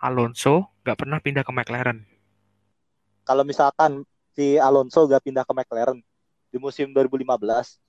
Alonso 0.03 0.75
gak 0.83 0.99
pernah 0.99 1.23
pindah 1.23 1.47
ke 1.47 1.51
McLaren? 1.55 2.03
Kalau 3.23 3.47
misalkan 3.47 4.03
si 4.35 4.59
Alonso 4.59 5.07
gak 5.07 5.23
pindah 5.23 5.47
ke 5.47 5.53
McLaren 5.55 6.03
di 6.51 6.57
musim 6.59 6.91
2015 6.91 7.79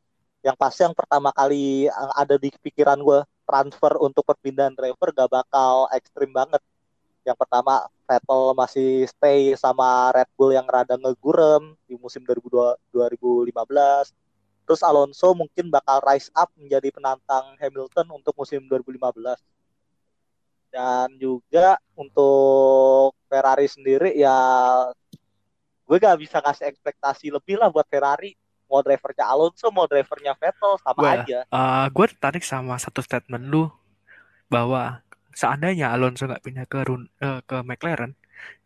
yang 0.46 0.55
pasti 0.55 0.87
yang 0.87 0.94
pertama 0.94 1.35
kali 1.35 1.90
ada 2.14 2.38
di 2.38 2.55
pikiran 2.62 3.03
gue 3.03 3.20
transfer 3.46 3.94
untuk 4.02 4.26
perpindahan 4.26 4.74
driver 4.74 5.09
gak 5.14 5.30
bakal 5.30 5.87
ekstrim 5.94 6.30
banget 6.35 6.61
Yang 7.26 7.38
pertama 7.42 7.87
Vettel 8.06 8.54
masih 8.54 8.90
stay 9.11 9.54
sama 9.59 10.14
Red 10.14 10.30
Bull 10.38 10.54
yang 10.54 10.66
rada 10.70 10.94
ngegurem 10.94 11.74
di 11.90 11.98
musim 11.98 12.22
2002 12.22 12.78
2015. 12.94 14.14
Terus 14.66 14.82
Alonso 14.82 15.35
mungkin 15.35 15.66
bakal 15.70 15.98
rise 16.06 16.30
up 16.38 16.50
menjadi 16.54 16.90
penantang 16.94 17.59
Hamilton 17.59 18.06
untuk 18.14 18.35
musim 18.38 18.62
2015. 18.70 19.42
Dan 20.70 21.18
juga 21.18 21.78
untuk 21.98 23.18
Ferrari 23.26 23.66
sendiri 23.66 24.14
ya 24.14 24.38
gue 25.87 25.96
gak 26.02 26.18
bisa 26.18 26.38
kasih 26.42 26.66
ekspektasi 26.70 27.30
lebih 27.30 27.59
lah 27.59 27.70
buat 27.70 27.87
Ferrari 27.90 28.35
mau 28.70 28.81
drivernya 28.87 29.24
Alonso 29.33 29.66
mau 29.76 29.87
drivernya 29.90 30.33
Vettel 30.40 30.72
sama 30.85 31.02
Wah, 31.02 31.12
aja 31.16 31.38
Uh, 31.57 31.87
gue 31.94 32.07
tertarik 32.12 32.44
sama 32.44 32.74
satu 32.85 33.00
statement 33.07 33.44
lu 33.52 33.64
bahwa 34.55 34.83
seandainya 35.40 35.87
Alonso 35.94 36.22
nggak 36.29 36.44
pindah 36.46 36.66
ke 36.72 36.79
Run- 36.88 37.11
eh, 37.26 37.40
ke 37.48 37.57
McLaren, 37.68 38.12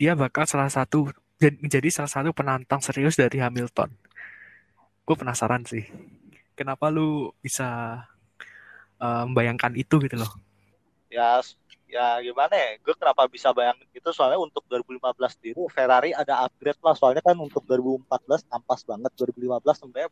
dia 0.00 0.12
bakal 0.22 0.44
salah 0.52 0.70
satu 0.76 0.98
jad- 1.42 1.60
menjadi 1.64 1.88
salah 1.96 2.12
satu 2.16 2.30
penantang 2.38 2.80
serius 2.86 3.16
dari 3.22 3.38
Hamilton. 3.44 3.90
Gue 5.06 5.16
penasaran 5.18 5.62
sih, 5.66 5.84
kenapa 6.58 6.88
lu 6.92 7.32
bisa 7.42 7.68
eh, 9.00 9.22
membayangkan 9.26 9.72
itu 9.76 9.96
gitu 10.04 10.16
loh? 10.20 10.30
ya 11.10 11.42
ya 11.90 12.22
gimana 12.22 12.54
ya? 12.54 12.78
Gue 12.80 12.94
kenapa 12.94 13.26
bisa 13.26 13.50
bayangin 13.50 13.86
itu 13.90 14.10
soalnya 14.14 14.38
untuk 14.38 14.62
2015 14.70 15.34
sendiri 15.34 15.58
Ferrari 15.68 16.10
ada 16.14 16.46
upgrade 16.46 16.78
lah. 16.80 16.94
Soalnya 16.94 17.22
kan 17.22 17.36
untuk 17.36 17.66
2014 17.66 18.46
ampas 18.48 18.80
banget. 18.86 19.10
2015 19.18 19.82
sebenarnya 19.82 20.10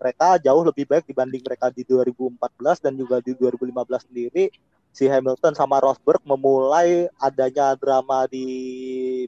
mereka 0.00 0.26
jauh 0.40 0.62
lebih 0.64 0.84
baik 0.88 1.04
dibanding 1.08 1.42
mereka 1.44 1.68
di 1.68 1.84
2014 1.84 2.84
dan 2.84 2.92
juga 2.96 3.20
di 3.20 3.32
2015 3.36 4.08
sendiri. 4.08 4.52
Si 4.90 5.06
Hamilton 5.06 5.54
sama 5.54 5.78
Rosberg 5.78 6.18
memulai 6.26 7.06
adanya 7.22 7.78
drama 7.78 8.26
di 8.26 8.46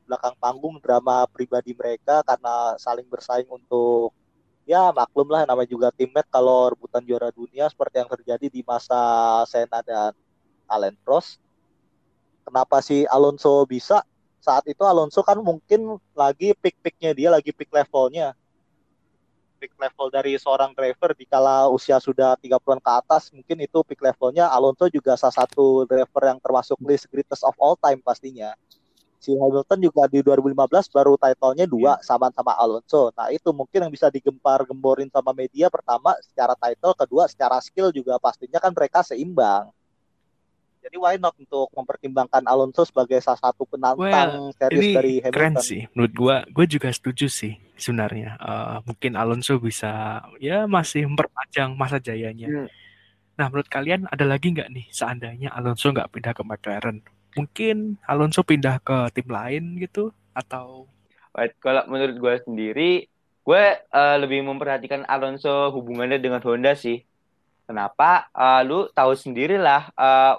belakang 0.02 0.35
panggung 0.42 0.76
drama 0.82 1.22
pribadi 1.30 1.70
mereka 1.70 2.24
karena 2.26 2.74
saling 2.82 3.06
bersaing 3.06 3.46
untuk 3.46 4.11
ya 4.66 4.90
maklum 4.90 5.30
lah 5.30 5.46
namanya 5.46 5.70
juga 5.70 5.88
teammate 5.94 6.26
kalau 6.30 6.74
rebutan 6.74 7.02
juara 7.06 7.30
dunia 7.30 7.70
seperti 7.70 7.94
yang 8.02 8.11
terjadi 8.11 8.46
di 8.50 8.61
masa 8.66 8.98
Senna 9.46 9.82
dan 9.87 10.14
Alain 10.66 10.96
Prost. 11.04 11.38
Kenapa 12.42 12.83
si 12.83 13.07
Alonso 13.07 13.62
bisa? 13.64 14.02
Saat 14.42 14.66
itu 14.66 14.83
Alonso 14.83 15.22
kan 15.22 15.38
mungkin 15.38 16.02
lagi 16.18 16.50
peak-peaknya 16.59 17.11
dia, 17.14 17.28
lagi 17.31 17.55
peak 17.55 17.70
levelnya. 17.70 18.35
Peak 19.62 19.78
level 19.78 20.11
dari 20.11 20.35
seorang 20.35 20.74
driver 20.74 21.14
di 21.14 21.22
kala 21.22 21.70
usia 21.70 22.02
sudah 22.02 22.35
30-an 22.35 22.83
ke 22.83 22.90
atas, 22.90 23.31
mungkin 23.31 23.62
itu 23.62 23.78
peak 23.87 24.02
levelnya. 24.02 24.50
Alonso 24.50 24.90
juga 24.90 25.14
salah 25.14 25.46
satu 25.46 25.87
driver 25.87 26.22
yang 26.26 26.42
termasuk 26.42 26.74
list 26.83 27.07
greatest 27.07 27.46
of 27.46 27.55
all 27.62 27.78
time 27.78 28.02
pastinya. 28.02 28.59
Si 29.22 29.31
Hamilton 29.38 29.78
juga 29.78 30.11
di 30.11 30.18
2015 30.18 30.90
baru 30.90 31.14
title-nya 31.14 31.70
dua 31.70 32.02
sama 32.02 32.35
sama 32.35 32.59
Alonso. 32.59 33.14
Nah 33.14 33.31
itu 33.31 33.55
mungkin 33.55 33.87
yang 33.87 33.92
bisa 33.94 34.11
digempar-gemborin 34.11 35.07
sama 35.14 35.31
media 35.31 35.70
pertama 35.70 36.18
secara 36.18 36.59
title, 36.59 36.90
kedua 36.98 37.31
secara 37.31 37.62
skill 37.62 37.94
juga 37.94 38.18
pastinya 38.18 38.59
kan 38.59 38.74
mereka 38.74 39.07
seimbang. 39.07 39.70
Jadi 40.83 40.97
why 40.99 41.14
not 41.14 41.38
untuk 41.38 41.71
mempertimbangkan 41.79 42.42
Alonso 42.42 42.83
sebagai 42.83 43.23
salah 43.23 43.38
satu 43.38 43.62
penantang 43.62 44.51
serius 44.59 44.83
Ini 44.83 44.95
dari 44.99 45.14
keren 45.23 45.55
Hamilton. 45.55 45.62
sih, 45.62 45.83
menurut 45.95 46.12
gue. 46.12 46.37
Gue 46.51 46.66
juga 46.66 46.88
setuju 46.90 47.31
sih 47.31 47.55
sebenarnya. 47.79 48.35
Eh, 48.35 48.77
mungkin 48.83 49.14
Alonso 49.14 49.62
bisa 49.62 50.23
ya 50.42 50.66
masih 50.66 51.07
memperpanjang 51.07 51.79
masa 51.79 52.03
jayanya. 52.03 52.51
Hmm. 52.51 52.68
Nah, 53.38 53.47
menurut 53.49 53.71
kalian 53.71 54.11
ada 54.11 54.27
lagi 54.27 54.51
nggak 54.51 54.68
nih 54.75 54.87
seandainya 54.90 55.55
Alonso 55.55 55.95
nggak 55.95 56.11
pindah 56.11 56.35
ke 56.35 56.42
McLaren? 56.42 56.99
Mungkin 57.38 58.03
Alonso 58.05 58.42
pindah 58.42 58.83
ke 58.83 59.09
tim 59.14 59.29
lain 59.31 59.79
gitu 59.79 60.11
atau 60.35 60.90
Wait, 61.33 61.57
kalau 61.64 61.81
menurut 61.88 62.16
gue 62.21 62.35
sendiri, 62.45 62.90
gue 63.47 63.62
eh, 63.81 64.16
lebih 64.21 64.45
memperhatikan 64.45 65.07
Alonso 65.09 65.73
hubungannya 65.73 66.21
dengan 66.21 66.45
Honda 66.45 66.77
sih. 66.77 67.01
Kenapa? 67.64 68.29
Eh, 68.35 68.61
lu 68.68 68.90
tahu 68.92 69.16
sendirilah 69.16 69.95
eh, 69.97 70.35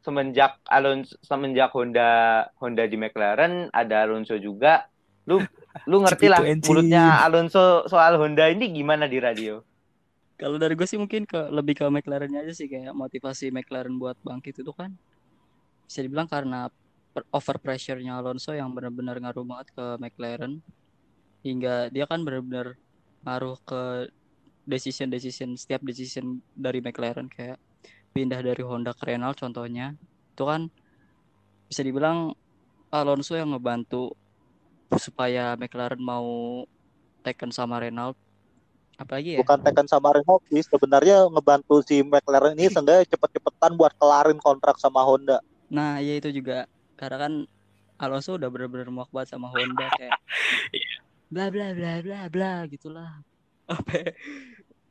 semenjak 0.00 0.60
Alonso 0.68 1.16
semenjak 1.20 1.70
Honda 1.76 2.44
Honda 2.60 2.84
di 2.88 2.96
McLaren 2.96 3.68
ada 3.72 4.04
Alonso 4.04 4.36
juga. 4.40 4.88
Lu 5.28 5.40
lu 5.86 5.96
ngerti 6.04 6.26
lah 6.26 6.40
mulutnya 6.40 7.20
Alonso 7.24 7.84
soal 7.86 8.16
Honda 8.16 8.48
ini 8.48 8.72
gimana 8.72 9.04
di 9.04 9.20
radio? 9.20 9.60
Kalau 10.40 10.56
dari 10.56 10.72
gue 10.72 10.88
sih 10.88 10.96
mungkin 10.96 11.28
ke 11.28 11.52
lebih 11.52 11.84
ke 11.84 11.86
McLaren 11.92 12.32
aja 12.32 12.52
sih 12.56 12.64
kayak 12.64 12.96
motivasi 12.96 13.52
McLaren 13.52 14.00
buat 14.00 14.16
bangkit 14.24 14.64
itu 14.64 14.72
kan 14.72 14.96
bisa 15.84 16.00
dibilang 16.00 16.24
karena 16.24 16.72
per- 17.12 17.28
over 17.28 17.60
pressure-nya 17.60 18.16
Alonso 18.16 18.56
yang 18.56 18.72
benar-benar 18.72 19.20
ngaruh 19.20 19.44
banget 19.44 19.68
ke 19.76 19.86
McLaren 20.00 20.64
hingga 21.44 21.92
dia 21.92 22.08
kan 22.08 22.24
benar-benar 22.24 22.80
ngaruh 23.28 23.60
ke 23.68 24.08
decision 24.64 25.12
decision 25.12 25.52
setiap 25.60 25.84
decision 25.84 26.40
dari 26.56 26.80
McLaren 26.80 27.28
kayak 27.28 27.60
pindah 28.10 28.40
dari 28.42 28.62
Honda 28.62 28.92
ke 28.92 29.14
Renault 29.14 29.38
contohnya 29.38 29.94
itu 30.34 30.42
kan 30.42 30.66
bisa 31.70 31.86
dibilang 31.86 32.34
Alonso 32.90 33.38
yang 33.38 33.54
ngebantu 33.54 34.18
supaya 34.98 35.54
McLaren 35.54 36.02
mau 36.02 36.62
taken 37.22 37.54
sama 37.54 37.78
Renault 37.78 38.18
apalagi 39.00 39.38
ya 39.38 39.38
Bukan 39.40 39.64
tekan 39.64 39.88
sama 39.88 40.12
Renault 40.12 40.44
sih, 40.52 40.60
sebenarnya 40.60 41.24
ngebantu 41.32 41.80
si 41.80 42.04
McLaren 42.04 42.52
ini 42.52 42.68
seenggaknya 42.68 43.08
cepet-cepetan 43.08 43.72
buat 43.80 43.96
kelarin 43.96 44.36
kontrak 44.36 44.76
sama 44.76 45.00
Honda. 45.00 45.40
Nah, 45.72 46.04
ya 46.04 46.20
itu 46.20 46.28
juga 46.28 46.68
karena 47.00 47.16
kan 47.16 47.32
Alonso 47.96 48.36
udah 48.36 48.52
bener-bener 48.52 48.92
muak 48.92 49.08
banget 49.08 49.32
sama 49.32 49.48
Honda 49.48 49.88
kayak 49.96 50.20
bla 51.32 51.48
bla 51.48 51.72
bla 51.72 51.92
bla 52.04 52.20
bla 52.28 52.52
gitulah. 52.68 53.24
Apa? 53.72 54.12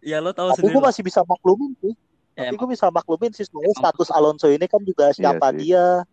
ya? 0.02 0.18
Lo 0.24 0.34
tahu 0.34 0.58
Tapi 0.58 0.66
sendiri. 0.66 0.74
gue 0.74 0.84
masih 0.90 1.04
bisa 1.06 1.22
maklumin 1.22 1.78
sih. 1.78 1.94
Ya, 2.40 2.48
Tapi 2.48 2.56
emang, 2.56 2.62
gue 2.62 2.70
bisa 2.72 2.88
maklumin 2.88 3.32
sih 3.32 3.44
sebenarnya 3.44 3.74
Emang. 3.74 3.84
status 3.86 4.10
Alonso 4.10 4.48
ini 4.48 4.64
kan 4.64 4.80
juga 4.80 5.12
siapa 5.12 5.52
sih. 5.52 5.58
dia. 5.62 6.08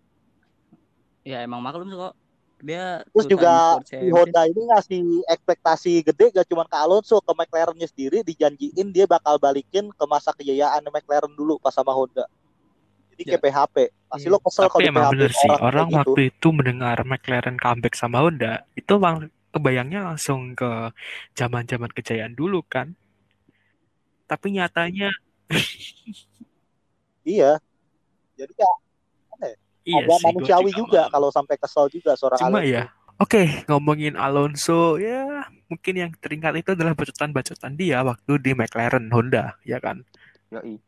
ya 1.23 1.39
emang 1.41 1.59
maklum 1.59 1.87
kok. 1.89 2.15
Dia 2.59 3.03
Terus 3.05 3.27
juga 3.29 3.79
champion. 3.81 4.11
Honda 4.17 4.43
ini 4.45 4.62
ngasih 4.65 5.01
ekspektasi 5.25 5.93
gede 6.03 6.33
gak 6.33 6.47
cuma 6.47 6.65
ke 6.65 6.75
Alonso, 6.75 7.19
ke 7.19 7.33
McLarennya 7.33 7.85
sendiri 7.85 8.23
dijanjiin 8.23 8.91
dia 8.91 9.05
bakal 9.05 9.37
balikin 9.37 9.87
ke 9.89 10.05
masa 10.05 10.31
kejayaan 10.33 10.83
McLaren 10.85 11.31
dulu 11.31 11.59
pas 11.59 11.71
sama 11.71 11.91
Honda. 11.91 12.27
Jadi 13.11 13.23
Ya. 13.23 13.29
kayak 13.33 13.43
PHP. 13.45 13.77
Pasti 14.09 14.25
Iya. 14.25 14.33
lo 14.33 14.39
kesel 14.41 14.67
kalau 14.67 14.81
di 14.81 14.89
PHP 14.89 15.12
bener 15.12 15.31
sih 15.33 15.49
orang, 15.49 15.62
orang 15.62 15.87
gitu. 15.87 15.97
waktu 16.01 16.21
itu 16.27 16.49
mendengar 16.51 16.97
McLaren 17.03 17.57
comeback 17.57 17.95
sama 17.95 18.19
Honda 18.21 18.53
itu 18.73 18.93
lang- 18.97 19.31
kebayangnya 19.49 20.01
langsung 20.07 20.53
ke 20.53 20.71
zaman-zaman 21.33 21.89
kejayaan 21.89 22.33
dulu 22.33 22.62
kan. 22.62 22.93
Tapi 24.25 24.53
nyatanya 24.53 25.11
Iya. 27.27 27.59
Jadi 28.37 28.53
ya 28.55 28.71
iya 29.87 30.03
agak 30.03 30.19
sih 30.19 30.25
manusiawi 30.27 30.71
juga 30.75 31.07
kalau 31.09 31.31
sampai 31.31 31.55
kesel 31.57 31.87
juga 31.89 32.19
seorang 32.19 32.43
Cuma 32.43 32.59
Alonso. 32.59 32.75
ya, 32.75 32.83
oke 33.23 33.43
ngomongin 33.71 34.15
Alonso 34.19 34.99
ya 34.99 35.47
mungkin 35.71 35.95
yang 35.95 36.11
teringat 36.19 36.59
itu 36.59 36.75
adalah 36.75 36.93
bacotan-bacotan 36.99 37.79
dia 37.79 38.03
waktu 38.03 38.33
di 38.43 38.51
McLaren 38.53 39.07
Honda 39.15 39.55
ya 39.63 39.79
kan. 39.79 40.03
Yoi. 40.51 40.83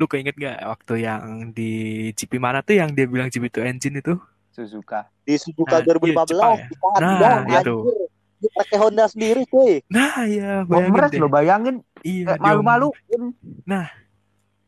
Lu 0.00 0.06
keinget 0.08 0.38
gak 0.38 0.62
waktu 0.64 1.04
yang 1.04 1.52
di 1.52 2.08
GP 2.14 2.38
mana 2.40 2.62
tuh 2.64 2.78
yang 2.78 2.94
dia 2.94 3.04
bilang 3.04 3.28
GP2 3.28 3.58
engine 3.66 3.98
itu? 4.00 4.14
Suzuka. 4.54 5.10
Di 5.26 5.34
Suzuka 5.36 5.82
Nah, 5.82 5.84
iya, 5.84 5.96
2015 5.98 6.70
Jepang 6.70 6.92
ya. 6.94 7.02
Nah, 7.02 7.38
itu. 7.60 7.76
anjir. 7.76 8.08
Dia 8.42 8.50
pakai 8.58 8.76
Honda 8.78 9.04
sendiri 9.06 9.42
cuy. 9.46 9.86
Nah 9.86 10.26
ya 10.26 10.66
bayangin 10.66 11.14
deh. 11.14 11.20
lo 11.22 11.28
bayangin 11.30 11.76
Iya, 12.02 12.38
malu-malu. 12.38 12.90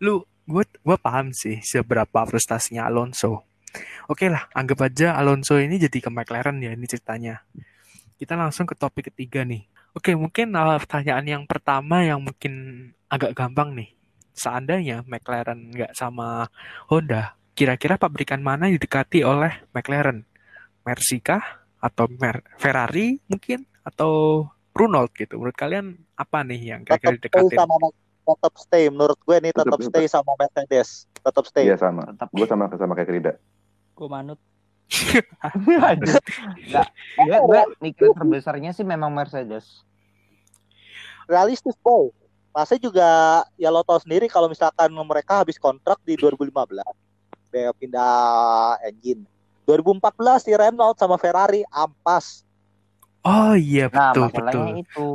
lu 0.02 0.26
gue 0.44 0.64
gue 0.66 0.96
paham 1.00 1.32
sih 1.32 1.60
seberapa 1.64 2.24
frustasinya 2.28 2.86
Alonso. 2.86 3.44
Oke 4.06 4.28
lah, 4.28 4.46
anggap 4.54 4.86
aja 4.86 5.16
Alonso 5.16 5.58
ini 5.58 5.80
jadi 5.80 5.98
ke 5.98 6.10
McLaren 6.12 6.60
ya 6.62 6.76
ini 6.76 6.86
ceritanya. 6.86 7.42
Kita 8.14 8.38
langsung 8.38 8.68
ke 8.68 8.76
topik 8.78 9.10
ketiga 9.10 9.42
nih. 9.42 9.66
Oke, 9.94 10.14
mungkin 10.14 10.54
uh, 10.54 10.78
pertanyaan 10.78 11.26
yang 11.26 11.44
pertama 11.46 12.02
yang 12.02 12.22
mungkin 12.22 12.54
agak 13.06 13.34
gampang 13.34 13.74
nih. 13.74 13.90
Seandainya 14.34 15.06
McLaren 15.06 15.70
nggak 15.70 15.94
sama 15.94 16.50
Honda, 16.90 17.38
kira-kira 17.54 17.94
pabrikan 17.94 18.42
mana 18.42 18.66
yang 18.66 18.78
didekati 18.78 19.22
oleh 19.22 19.62
McLaren? 19.70 20.26
Mercy 20.82 21.22
kah? 21.22 21.62
Atau 21.78 22.10
Mer- 22.10 22.44
Ferrari 22.58 23.22
mungkin? 23.30 23.64
Atau 23.86 24.46
Renault 24.74 25.10
gitu? 25.14 25.38
Menurut 25.38 25.54
kalian 25.54 25.94
apa 26.18 26.42
nih 26.42 26.60
yang 26.74 26.80
kira-kira 26.82 27.14
Tetap 27.14 27.30
stay 27.30 27.30
didekatin? 27.46 27.58
sama 27.58 27.74
tetap 28.24 28.54
stay 28.56 28.84
menurut 28.88 29.20
gue 29.20 29.36
nih 29.36 29.52
tetap 29.52 29.76
Tetap- 29.76 29.88
stay 29.88 30.04
sama 30.10 30.32
Mercedes. 30.34 30.88
Tetap 31.22 31.44
stay. 31.46 31.64
Iya 31.70 31.76
sama. 31.78 32.02
Tetap. 32.10 32.28
Gue 32.32 32.46
sama 32.48 32.64
sama 32.74 32.92
kayak 32.98 33.10
Rida. 33.12 33.32
Gue 33.94 34.08
manut. 34.10 34.40
Aduh. 35.94 36.16
Nggak, 36.68 36.88
gue, 37.16 37.38
gue 37.40 37.60
mikir 37.80 38.08
terbesarnya 38.12 38.70
sih 38.74 38.84
memang 38.84 39.08
Mercedes. 39.14 39.84
Realistis 41.24 41.76
boy. 41.80 42.12
Masa 42.54 42.78
juga 42.78 43.42
ya 43.58 43.66
lo 43.72 43.82
tau 43.82 43.98
sendiri 43.98 44.30
kalau 44.30 44.46
misalkan 44.46 44.92
mereka 44.94 45.42
habis 45.42 45.58
kontrak 45.58 45.98
di 46.06 46.14
2015 46.14 46.54
dia 47.50 47.70
pindah 47.70 48.78
engine. 48.82 49.22
2014 49.64 50.42
si 50.42 50.52
Renault 50.52 50.98
sama 50.98 51.14
Ferrari 51.16 51.62
ampas. 51.70 52.42
Oh 53.24 53.56
iya 53.56 53.88
Nah, 53.88 54.12
betul 54.12 54.22
masalahnya 54.28 54.72
betul. 54.76 54.84
itu 54.84 55.08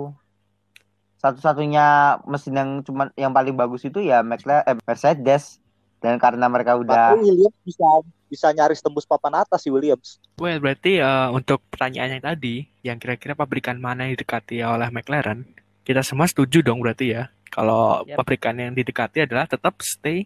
satu-satunya 1.20 1.86
mesin 2.32 2.56
yang 2.56 2.70
cuman 2.80 3.12
yang 3.20 3.36
paling 3.36 3.52
bagus 3.54 3.84
itu 3.84 4.00
ya 4.00 4.24
McLaren 4.24 4.64
eh, 4.64 4.76
Mercedes 4.88 5.60
dan 6.00 6.16
karena 6.16 6.48
mereka 6.48 6.80
udah 6.80 7.20
Tapi 7.20 7.28
Williams 7.28 7.60
bisa 7.68 7.88
bisa 8.32 8.48
nyaris 8.56 8.80
tembus 8.80 9.04
papan 9.04 9.44
atas 9.44 9.68
si 9.68 9.70
Williams. 9.70 10.16
Well, 10.40 10.64
berarti 10.64 11.04
eh, 11.04 11.28
untuk 11.36 11.60
pertanyaan 11.68 12.18
yang 12.18 12.24
tadi, 12.24 12.56
yang 12.88 12.98
kira-kira 13.04 13.36
pabrikan 13.36 13.76
mana 13.84 14.08
yang 14.08 14.16
didekati 14.16 14.64
oleh 14.64 14.88
McLaren, 14.96 15.44
kita 15.84 16.00
semua 16.08 16.30
setuju 16.30 16.64
dong 16.64 16.80
berarti 16.80 17.12
ya. 17.20 17.28
Kalau 17.52 18.06
Yap. 18.08 18.24
pabrikan 18.24 18.56
yang 18.56 18.72
didekati 18.72 19.26
adalah 19.28 19.50
tetap 19.50 19.76
stay 19.84 20.24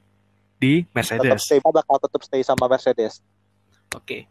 di 0.59 0.83
Tetap 0.85 0.93
Mercedes. 0.93 1.41
stay 1.41 1.59
bakal 1.63 1.97
tetap 1.97 2.21
stay 2.21 2.43
sama 2.45 2.69
Mercedes. 2.69 3.23
Oke. 3.95 4.29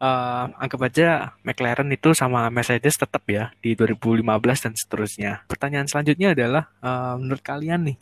Eh, 0.00 0.44
anggap 0.56 0.80
aja 0.88 1.36
McLaren 1.44 1.92
itu 1.92 2.16
sama 2.16 2.48
Mercedes 2.48 2.96
tetap 2.96 3.20
ya 3.28 3.52
di 3.60 3.76
2015 3.76 4.64
dan 4.64 4.72
seterusnya. 4.72 5.44
Pertanyaan 5.44 5.84
selanjutnya 5.84 6.32
adalah 6.32 6.72
eh, 6.80 7.14
menurut 7.20 7.44
kalian 7.44 7.84
nih 7.84 7.98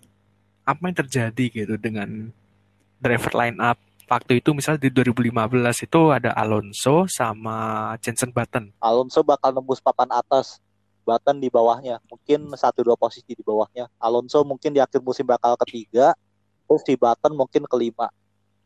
apa 0.62 0.78
yang 0.86 0.96
terjadi 1.02 1.44
gitu 1.50 1.74
dengan 1.74 2.30
driver 3.02 3.34
line 3.34 3.58
up 3.58 3.82
waktu 4.06 4.38
itu 4.38 4.54
misal 4.54 4.78
di 4.78 4.94
2015 4.94 5.90
itu 5.90 6.00
ada 6.14 6.30
Alonso 6.38 7.10
sama 7.10 7.92
Jensen 7.98 8.30
Button. 8.30 8.70
Alonso 8.78 9.26
bakal 9.26 9.50
nembus 9.50 9.82
papan 9.82 10.08
atas. 10.14 10.62
Button 11.02 11.40
di 11.40 11.48
bawahnya, 11.48 12.04
mungkin 12.04 12.52
satu 12.52 12.84
dua 12.84 12.92
posisi 12.92 13.32
di 13.32 13.40
bawahnya. 13.40 13.88
Alonso 13.96 14.44
mungkin 14.44 14.76
di 14.76 14.80
akhir 14.80 15.00
musim 15.00 15.24
bakal 15.24 15.56
ketiga, 15.64 16.12
terus 16.68 16.84
si 16.84 17.00
Button 17.00 17.32
mungkin 17.32 17.64
kelima. 17.64 18.12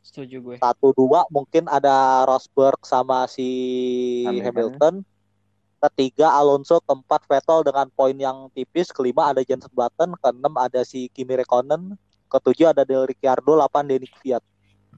Setuju 0.03 0.37
gue. 0.43 0.57
Satu 0.59 0.91
dua 0.93 1.25
mungkin 1.31 1.71
ada 1.71 2.27
Rosberg 2.27 2.83
sama 2.83 3.31
si 3.31 3.49
Hamilton. 4.27 4.45
Hamilton. 4.45 4.95
Ketiga 5.83 6.39
Alonso, 6.39 6.79
keempat 6.87 7.27
Vettel 7.27 7.67
dengan 7.67 7.91
poin 7.91 8.15
yang 8.15 8.47
tipis, 8.55 8.95
kelima 8.95 9.35
ada 9.35 9.43
Jensen 9.43 9.71
Button, 9.75 10.15
keenam 10.15 10.55
ada 10.55 10.87
si 10.87 11.11
Kimi 11.11 11.35
Räikkönen, 11.35 11.99
ketujuh 12.31 12.71
ada 12.71 12.87
Del 12.87 13.03
Ricciardo, 13.03 13.59
delapan 13.59 13.91
Danny 13.91 14.07
Kvyat. 14.07 14.47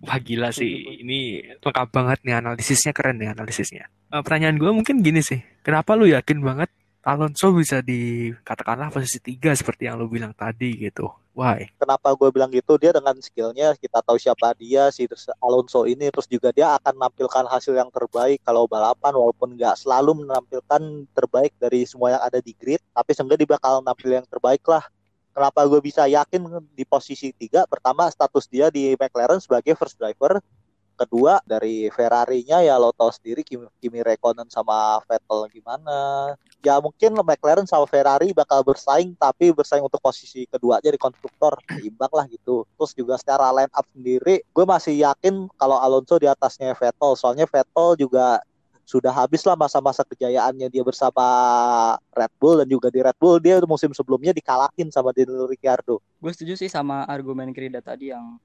Wah 0.05 0.21
gila 0.21 0.53
Setuju, 0.53 0.69
sih, 0.69 1.01
ini 1.01 1.40
lengkap 1.40 1.88
banget 1.88 2.21
nih 2.29 2.37
analisisnya 2.37 2.93
keren 2.93 3.17
nih 3.17 3.33
analisisnya. 3.33 3.88
Eh, 3.88 4.21
pertanyaan 4.21 4.61
gue 4.61 4.69
mungkin 4.77 5.01
gini 5.01 5.25
sih, 5.25 5.40
kenapa 5.64 5.97
lu 5.97 6.05
yakin 6.05 6.45
banget 6.45 6.69
Alonso 7.01 7.57
bisa 7.57 7.81
dikatakanlah 7.81 8.93
posisi 8.93 9.25
tiga 9.25 9.57
seperti 9.57 9.88
yang 9.88 9.97
lu 9.97 10.12
bilang 10.12 10.37
tadi 10.37 10.77
gitu? 10.77 11.09
Why? 11.35 11.66
Kenapa 11.83 12.14
gue 12.14 12.31
bilang 12.31 12.47
gitu? 12.55 12.79
Dia 12.79 12.94
dengan 12.94 13.18
skillnya 13.18 13.75
kita 13.75 13.99
tahu 14.07 14.14
siapa 14.23 14.55
dia 14.55 14.87
si 14.94 15.11
Alonso 15.42 15.83
ini, 15.83 16.07
terus 16.14 16.31
juga 16.31 16.55
dia 16.55 16.79
akan 16.79 16.94
menampilkan 16.94 17.51
hasil 17.51 17.75
yang 17.75 17.90
terbaik 17.90 18.38
kalau 18.47 18.70
balapan 18.70 19.11
walaupun 19.11 19.59
nggak 19.59 19.75
selalu 19.75 20.23
menampilkan 20.23 21.11
terbaik 21.11 21.51
dari 21.59 21.83
semua 21.90 22.14
yang 22.14 22.23
ada 22.23 22.38
di 22.38 22.55
grid, 22.55 22.79
tapi 22.94 23.11
seenggaknya 23.18 23.42
dia 23.42 23.51
bakal 23.59 23.83
nampil 23.83 24.14
yang 24.14 24.27
terbaik 24.31 24.62
lah. 24.70 24.87
Kenapa 25.35 25.66
gue 25.66 25.83
bisa 25.83 26.07
yakin 26.07 26.47
di 26.70 26.87
posisi 26.87 27.35
tiga? 27.35 27.66
Pertama 27.66 28.07
status 28.07 28.47
dia 28.47 28.70
di 28.70 28.94
McLaren 28.94 29.42
sebagai 29.42 29.75
first 29.75 29.99
driver. 29.99 30.38
Kedua 30.95 31.43
dari 31.43 31.91
Ferrari-nya 31.91 32.63
ya 32.63 32.79
lo 32.79 32.95
tau 32.95 33.11
sendiri 33.11 33.43
Kimi, 33.43 33.67
Kimi 33.83 33.99
Räikkönen 34.01 34.47
sama 34.47 35.03
Vettel 35.05 35.51
gimana. 35.51 36.33
Ya 36.63 36.79
mungkin 36.79 37.19
McLaren 37.21 37.67
sama 37.67 37.85
Ferrari 37.91 38.31
bakal 38.31 38.63
bersaing 38.63 39.19
tapi 39.19 39.51
bersaing 39.51 39.83
untuk 39.83 39.99
posisi 39.99 40.47
kedua 40.47 40.79
aja 40.79 40.89
di 40.89 40.99
konstruktor 40.99 41.59
imbang 41.89 42.13
lah 42.15 42.31
gitu. 42.31 42.63
Terus 42.79 42.93
juga 42.95 43.15
secara 43.19 43.51
line 43.51 43.73
up 43.75 43.87
sendiri 43.91 44.47
gue 44.47 44.65
masih 44.65 44.95
yakin 45.03 45.51
kalau 45.59 45.77
Alonso 45.83 46.17
di 46.17 46.31
atasnya 46.31 46.73
Vettel. 46.79 47.19
Soalnya 47.19 47.51
Vettel 47.51 47.99
juga 47.99 48.39
sudah 48.85 49.11
habis 49.11 49.41
lah 49.49 49.57
masa-masa 49.57 50.05
kejayaannya 50.05 50.69
dia 50.69 50.85
bersama 50.85 51.25
Red 52.13 52.33
Bull 52.37 52.61
dan 52.63 52.69
juga 52.69 52.93
di 52.93 53.01
Red 53.01 53.17
Bull 53.17 53.41
dia 53.41 53.57
musim 53.65 53.91
sebelumnya 53.97 54.37
dikalahin 54.37 54.93
sama 54.93 55.11
Daniel 55.17 55.49
Ricciardo. 55.49 56.05
Gue 56.21 56.33
setuju 56.37 56.55
sih 56.61 56.69
sama 56.69 57.09
argumen 57.09 57.51
Krida 57.57 57.81
tadi 57.81 58.13
yang 58.13 58.37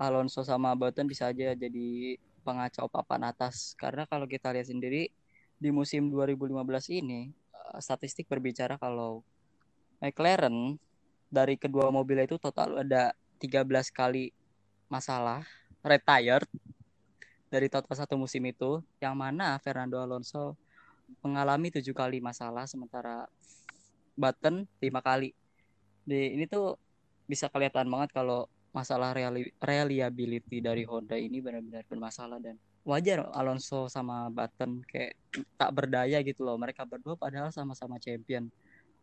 Alonso 0.00 0.40
sama 0.40 0.72
Button 0.72 1.04
bisa 1.04 1.28
aja 1.28 1.52
jadi 1.52 2.16
pengacau 2.40 2.88
papan 2.88 3.28
atas. 3.28 3.76
Karena 3.76 4.08
kalau 4.08 4.24
kita 4.24 4.48
lihat 4.48 4.72
sendiri 4.72 5.12
di 5.60 5.68
musim 5.68 6.08
2015 6.08 6.56
ini 7.04 7.28
eh, 7.52 7.78
statistik 7.84 8.24
berbicara 8.24 8.80
kalau 8.80 9.20
McLaren 10.00 10.80
dari 11.28 11.60
kedua 11.60 11.92
mobil 11.92 12.24
itu 12.24 12.40
total 12.40 12.80
ada 12.80 13.12
13 13.38 13.68
kali 13.92 14.32
masalah 14.88 15.44
retired 15.84 16.48
dari 17.52 17.68
total 17.68 17.92
satu 17.92 18.16
musim 18.16 18.40
itu 18.48 18.80
yang 19.04 19.12
mana 19.14 19.60
Fernando 19.60 20.00
Alonso 20.00 20.56
mengalami 21.20 21.68
tujuh 21.68 21.92
kali 21.92 22.24
masalah 22.24 22.64
sementara 22.64 23.28
Button 24.16 24.64
lima 24.80 25.04
kali. 25.04 25.36
Di 26.08 26.32
ini 26.34 26.48
tuh 26.48 26.80
bisa 27.28 27.52
kelihatan 27.52 27.86
banget 27.86 28.10
kalau 28.16 28.48
masalah 28.70 29.10
reali- 29.14 29.50
reliability 29.58 30.62
dari 30.62 30.86
Honda 30.86 31.18
ini 31.18 31.42
benar-benar 31.42 31.82
bermasalah 31.90 32.38
dan 32.38 32.54
wajar 32.86 33.26
Alonso 33.34 33.90
sama 33.90 34.30
Button 34.30 34.80
kayak 34.86 35.18
tak 35.58 35.70
berdaya 35.74 36.22
gitu 36.22 36.46
loh. 36.46 36.56
Mereka 36.56 36.86
berdua 36.86 37.18
padahal 37.18 37.50
sama-sama 37.50 37.98
champion. 37.98 38.48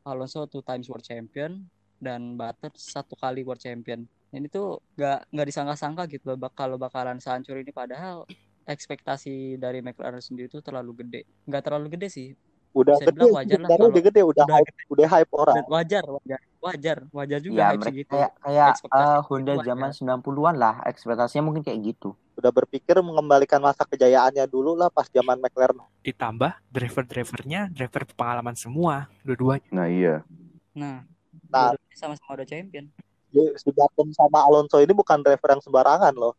Alonso 0.07 0.47
two 0.47 0.63
times 0.63 0.87
world 0.87 1.03
champion 1.03 1.67
dan 1.99 2.39
Button 2.39 2.71
satu 2.73 3.19
kali 3.19 3.43
world 3.43 3.59
champion. 3.59 4.07
Ini 4.31 4.47
tuh 4.47 4.79
gak 4.95 5.27
nggak 5.31 5.47
disangka-sangka 5.47 6.03
gitu 6.11 6.31
loh 6.33 6.39
bak- 6.39 6.55
kalau 6.55 6.79
bakalan 6.79 7.19
sehancur 7.19 7.59
ini 7.59 7.71
padahal 7.71 8.27
ekspektasi 8.67 9.55
dari 9.59 9.79
McLaren 9.79 10.23
sendiri 10.23 10.51
tuh 10.51 10.63
terlalu 10.63 11.03
gede. 11.03 11.21
Nggak 11.47 11.63
terlalu 11.63 11.87
gede 11.95 12.07
sih 12.11 12.27
Udah 12.71 12.95
Bisa 12.95 13.09
gede, 13.09 13.25
wajar 13.31 13.57
lah 13.57 13.69
kalau 13.69 13.87
udah 13.89 14.03
gede, 14.03 14.21
udah, 14.21 14.43
udah 14.43 14.55
hype, 14.55 14.71
udah 14.87 15.07
hype 15.07 15.31
orang. 15.33 15.55
wajar 15.65 16.03
wajar 16.05 16.39
wajar 16.57 16.97
wajar 17.09 17.39
juga 17.39 17.57
ya 17.57 17.67
hype 17.71 17.83
segitu 17.83 18.11
kayak 18.11 18.31
kayak 18.37 18.67
eh, 18.67 18.75
segitu 18.75 19.01
Honda 19.25 19.53
wajar. 19.55 19.65
zaman 19.67 19.89
90-an 19.93 20.55
lah 20.55 20.75
ekspektasinya 20.83 21.43
mungkin 21.43 21.61
kayak 21.61 21.79
gitu 21.85 22.13
Udah 22.33 22.51
berpikir 22.51 22.93
mengembalikan 22.99 23.57
masa 23.57 23.81
kejayaannya 23.81 24.45
dulu 24.45 24.73
lah 24.73 24.87
pas 24.87 25.07
zaman 25.07 25.37
McLaren. 25.37 25.81
Ditambah 26.01 26.53
driver-drivernya 26.69 27.71
driver 27.71 28.05
pengalaman 28.11 28.53
semua 28.53 29.09
dua-duanya. 29.21 29.65
Nah 29.69 29.87
iya. 29.87 30.15
nah 30.71 31.01
Nah. 31.47 31.73
sama-sama 31.91 32.37
udah 32.37 32.45
champion 32.45 32.91
Jadi, 33.27 33.57
Si 33.57 33.69
Button 33.69 34.11
sama 34.11 34.39
Alonso 34.41 34.77
ini 34.77 34.91
bukan 34.91 35.19
driver 35.19 35.49
yang 35.49 35.61
sembarangan 35.61 36.13
loh. 36.13 36.37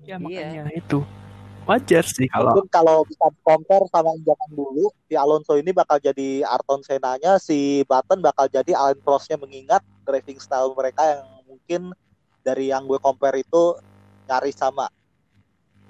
Ya 0.00 0.14
Iya. 0.14 0.16
makanya 0.16 0.62
itu 0.72 1.02
wajar 1.66 2.04
sih 2.04 2.26
kalau 2.26 2.52
Mungkin 2.54 2.68
kalau 2.70 3.06
bisa 3.06 3.26
compare 3.46 3.86
sama 3.90 4.14
yang 4.16 4.34
zaman 4.34 4.50
dulu, 4.52 4.84
si 5.06 5.14
Alonso 5.14 5.54
ini 5.56 5.70
bakal 5.70 6.02
jadi 6.02 6.42
Ayrton 6.42 6.82
Senna-nya, 6.82 7.38
si 7.38 7.86
Button 7.86 8.18
bakal 8.20 8.50
jadi 8.50 8.74
Alain 8.74 8.98
Prost-nya 9.00 9.38
mengingat 9.38 9.82
driving 10.02 10.42
style 10.42 10.74
mereka 10.74 11.02
yang 11.18 11.26
mungkin 11.46 11.82
dari 12.42 12.74
yang 12.74 12.84
gue 12.90 12.98
compare 12.98 13.38
itu 13.40 13.78
nyaris 14.26 14.58
sama. 14.58 14.90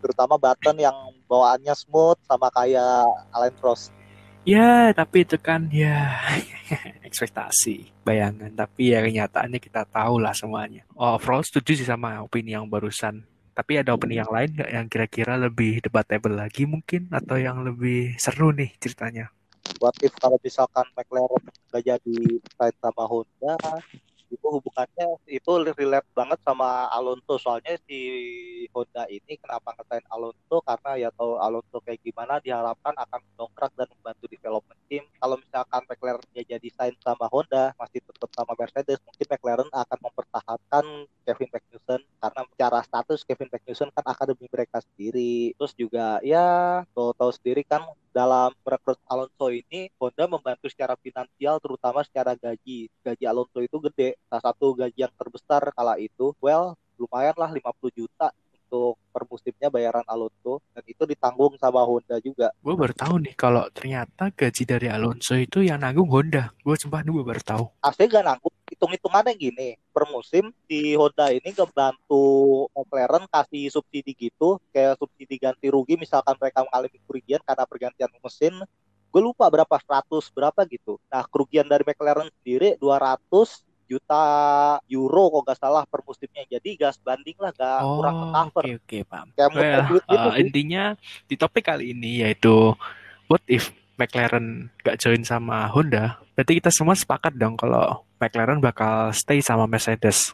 Terutama 0.05 0.37
Button 0.37 0.77
yang 0.83 0.97
bawaannya 1.31 1.73
smooth 1.73 2.21
sama 2.29 2.53
kayak 2.53 3.09
Alain 3.33 3.55
Prost. 3.57 3.95
Ya, 4.43 4.91
tapi 4.91 5.23
itu 5.23 5.39
kan 5.39 5.71
ya 5.71 6.19
ekspektasi, 7.09 7.95
bayangan. 8.03 8.51
Tapi 8.51 8.91
ya 8.91 8.99
kenyataannya 8.99 9.63
kita 9.63 9.87
tahu 9.87 10.19
lah 10.19 10.35
semuanya. 10.35 10.83
Oh, 10.99 11.15
overall 11.15 11.47
setuju 11.47 11.79
sih 11.79 11.87
sama 11.87 12.19
opini 12.27 12.59
yang 12.59 12.67
barusan. 12.67 13.23
Tapi 13.53 13.73
ada 13.77 13.93
opini 13.93 14.17
yang 14.17 14.33
lain 14.33 14.57
nggak 14.57 14.71
yang 14.73 14.87
kira-kira 14.89 15.37
lebih 15.37 15.85
debatable 15.85 16.33
lagi 16.33 16.65
mungkin 16.65 17.13
atau 17.13 17.37
yang 17.37 17.61
lebih 17.61 18.17
seru 18.17 18.49
nih 18.53 18.73
ceritanya? 18.81 19.29
What 19.79 19.95
if 20.01 20.17
kalau 20.17 20.41
misalkan 20.41 20.89
McLaren 20.97 21.45
nggak 21.69 21.85
jadi 21.85 22.19
fight 22.57 22.77
sama 22.81 23.05
Honda, 23.05 23.55
itu 24.33 24.47
hubungannya 24.49 25.21
itu 25.29 25.51
relate 25.77 26.09
banget 26.17 26.41
sama 26.41 26.89
Alonso. 26.89 27.37
Soalnya 27.37 27.77
si 27.85 27.99
Honda 28.73 29.05
ini 29.13 29.37
kenapa 29.37 29.77
ngetain 29.77 30.07
Alonso? 30.09 30.57
Karena 30.65 30.91
ya 30.97 31.09
tahu 31.13 31.37
Alonso 31.37 31.79
kayak 31.85 32.01
gimana 32.01 32.41
diharapkan 32.41 32.97
akan 32.97 33.21
mendongkrak 33.29 33.73
dan 33.77 33.89
membantu 33.93 34.25
development 34.33 34.81
team. 34.89 35.05
Kalau 35.21 35.37
misalkan 35.37 35.83
McLaren 35.85 36.25
dia 36.33 36.45
jadi 36.57 36.69
sign 36.73 36.97
sama 37.05 37.29
Honda 37.29 37.77
masih 37.77 38.01
tetap 38.01 38.31
sama 38.33 38.53
Mercedes 38.57 38.99
mungkin 39.05 39.27
McLaren 39.29 39.71
akan 39.71 39.99
mempertahankan 40.01 40.85
Kevin 41.29 41.51
Magnussen. 41.53 42.01
Karena 42.19 42.41
secara 42.49 42.79
status 42.81 43.21
Kevin 43.29 43.51
Magnussen 43.53 43.89
kan 43.93 44.05
akademi 44.09 44.47
mereka 44.49 44.81
sendiri. 44.81 45.53
Terus 45.61 45.73
juga 45.77 46.19
ya 46.25 46.83
tahu 46.97 47.13
tahu 47.13 47.31
sendiri 47.37 47.63
kan 47.69 47.85
dalam 48.13 48.53
merekrut 48.63 49.01
Alonso 49.09 49.49
ini 49.49 49.89
Honda 49.97 50.29
membantu 50.29 50.69
secara 50.69 50.95
finansial 51.01 51.59
terutama 51.59 52.05
secara 52.05 52.37
gaji. 52.37 52.93
Gaji 53.01 53.25
Alonso 53.25 53.59
itu 53.65 53.77
gede. 53.89 54.21
Salah 54.29 54.53
satu 54.53 54.77
gaji 54.77 55.09
yang 55.09 55.13
terbesar 55.17 55.65
kala 55.73 55.97
itu 55.97 56.37
well 56.39 56.77
lumayan 57.01 57.35
lah 57.35 57.51
50 57.51 57.99
juta 57.99 58.31
untuk 58.73 58.97
per 59.13 59.29
musimnya 59.29 59.69
bayaran 59.69 60.01
Alonso 60.09 60.65
dan 60.73 60.81
itu 60.89 61.05
ditanggung 61.05 61.61
sama 61.61 61.85
Honda 61.85 62.17
juga 62.25 62.49
Gue 62.65 62.73
baru 62.73 62.97
tahu 62.97 63.21
nih 63.21 63.37
kalau 63.37 63.69
ternyata 63.69 64.33
gaji 64.33 64.65
dari 64.65 64.89
Alonso 64.89 65.37
itu 65.37 65.61
yang 65.61 65.85
nanggung 65.85 66.09
Honda. 66.09 66.57
Gue 66.65 66.81
sumpah 66.81 67.05
gue 67.05 67.21
baru 67.21 67.45
tahu. 67.45 67.69
asli 67.85 68.09
gak 68.09 68.25
nanggung 68.25 68.57
hitung-hitungannya 68.73 69.37
gini, 69.37 69.77
per 69.93 70.09
musim 70.09 70.49
di 70.65 70.97
Honda 70.97 71.29
ini 71.29 71.53
ngebantu 71.53 72.25
McLaren 72.73 73.29
kasih 73.29 73.69
subsidi 73.69 74.17
gitu, 74.17 74.57
kayak 74.73 74.97
subsidi 74.97 75.37
ganti 75.37 75.69
rugi 75.69 76.01
misalkan 76.01 76.33
mereka 76.41 76.65
mengalami 76.65 76.97
kerugian 77.05 77.45
karena 77.45 77.69
pergantian 77.69 78.09
mesin. 78.25 78.57
Gue 79.13 79.21
lupa 79.21 79.45
berapa 79.53 79.77
100 79.77 80.33
berapa 80.33 80.65
gitu. 80.73 80.97
Nah, 81.13 81.21
kerugian 81.29 81.69
dari 81.69 81.85
McLaren 81.85 82.33
sendiri 82.41 82.81
200 82.81 83.21
juta 83.85 84.23
euro 84.87 85.25
kok 85.31 85.43
gak 85.49 85.59
salah 85.59 85.83
per 85.85 86.01
musimnya. 86.03 86.43
Jadi 86.47 86.75
gas 86.75 86.97
banding 86.99 87.37
lah 87.37 87.51
gak 87.51 87.79
Oh, 87.81 87.99
kurang 87.99 88.17
cover. 88.31 88.63
oke 88.65 88.73
oke 88.79 88.99
paham. 89.05 89.29
Kayak 89.33 89.51
Well, 89.53 89.83
duit 89.89 90.05
gitu 90.05 90.19
uh, 90.19 90.33
sih. 90.33 90.41
intinya 90.41 90.85
di 91.25 91.35
topik 91.35 91.65
kali 91.65 91.93
ini 91.93 92.23
yaitu 92.23 92.75
what 93.27 93.43
if 93.47 93.71
McLaren 93.95 94.71
gak 94.81 94.99
join 94.99 95.23
sama 95.23 95.69
Honda? 95.69 96.19
Berarti 96.33 96.59
kita 96.59 96.71
semua 96.71 96.93
sepakat 96.93 97.35
dong 97.35 97.55
kalau 97.55 98.03
McLaren 98.19 98.59
bakal 98.59 99.13
stay 99.13 99.39
sama 99.39 99.67
Mercedes. 99.67 100.33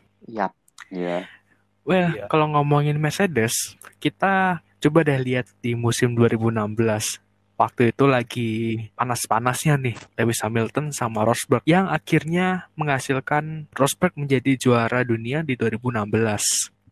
Iya. 0.88 1.26
Well, 1.82 2.12
Iya. 2.12 2.28
kalau 2.28 2.48
ngomongin 2.48 2.96
Mercedes, 2.96 3.52
kita 3.98 4.60
coba 4.78 4.98
deh 5.02 5.18
lihat 5.18 5.48
di 5.58 5.72
musim 5.72 6.12
2016. 6.12 7.18
Waktu 7.58 7.90
itu 7.90 8.06
lagi 8.06 8.50
panas-panasnya 8.94 9.74
nih 9.82 9.98
Lewis 10.14 10.38
Hamilton 10.46 10.94
sama 10.94 11.26
Rosberg 11.26 11.66
yang 11.66 11.90
akhirnya 11.90 12.70
menghasilkan 12.78 13.66
Rosberg 13.74 14.14
menjadi 14.14 14.54
juara 14.54 15.02
dunia 15.02 15.42
di 15.42 15.58
2016. 15.58 16.06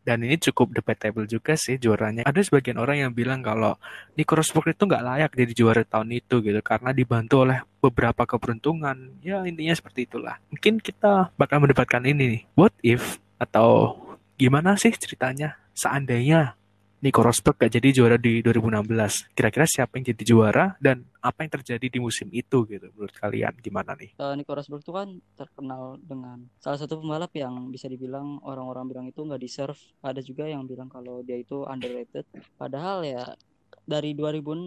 Dan 0.02 0.26
ini 0.26 0.34
cukup 0.38 0.74
debatable 0.74 1.26
juga 1.30 1.54
sih 1.54 1.78
juaranya. 1.78 2.26
Ada 2.26 2.42
sebagian 2.42 2.82
orang 2.82 2.98
yang 2.98 3.12
bilang 3.14 3.46
kalau 3.46 3.78
Nico 4.18 4.34
Rosberg 4.34 4.74
itu 4.74 4.90
nggak 4.90 5.06
layak 5.06 5.30
jadi 5.38 5.52
juara 5.54 5.82
tahun 5.86 6.18
itu 6.18 6.42
gitu 6.42 6.60
karena 6.66 6.90
dibantu 6.90 7.46
oleh 7.46 7.62
beberapa 7.78 8.26
keberuntungan. 8.26 9.22
Ya 9.22 9.42
intinya 9.46 9.74
seperti 9.74 10.10
itulah. 10.10 10.42
Mungkin 10.50 10.82
kita 10.82 11.30
bakal 11.38 11.62
mendapatkan 11.62 12.02
ini 12.02 12.38
nih. 12.38 12.42
What 12.58 12.74
if 12.82 13.22
atau 13.38 13.98
gimana 14.34 14.74
sih 14.74 14.90
ceritanya 14.98 15.62
seandainya 15.78 16.58
Nico 17.06 17.22
Rosberg 17.22 17.54
gak 17.54 17.70
jadi 17.70 17.94
juara 17.94 18.18
di 18.18 18.42
2016? 18.42 19.30
Kira-kira 19.30 19.62
siapa 19.62 19.94
yang 19.94 20.10
jadi 20.10 20.22
juara 20.26 20.74
dan 20.82 21.06
apa 21.22 21.46
yang 21.46 21.54
terjadi 21.54 21.86
di 21.86 22.02
musim 22.02 22.26
itu 22.34 22.66
gitu 22.66 22.90
menurut 22.98 23.14
kalian 23.14 23.54
gimana 23.62 23.94
nih? 23.94 24.18
Eh, 24.18 24.34
Nico 24.34 24.50
Rosberg 24.58 24.82
itu 24.82 24.90
kan 24.90 25.14
terkenal 25.38 26.02
dengan 26.02 26.50
salah 26.58 26.82
satu 26.82 26.98
pembalap 26.98 27.30
yang 27.38 27.70
bisa 27.70 27.86
dibilang 27.86 28.42
orang-orang 28.42 28.90
bilang 28.90 29.06
itu 29.06 29.22
nggak 29.22 29.38
deserve. 29.38 29.78
Ada 30.02 30.18
juga 30.18 30.50
yang 30.50 30.66
bilang 30.66 30.90
kalau 30.90 31.22
dia 31.22 31.38
itu 31.38 31.62
underrated. 31.62 32.26
Padahal 32.58 33.06
ya 33.06 33.38
dari 33.86 34.10
2006 34.18 34.66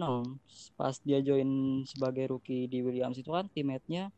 pas 0.80 0.96
dia 1.04 1.20
join 1.20 1.84
sebagai 1.84 2.32
rookie 2.32 2.72
di 2.72 2.80
Williams 2.80 3.20
itu 3.20 3.28
kan 3.36 3.52
teammate-nya 3.52 4.08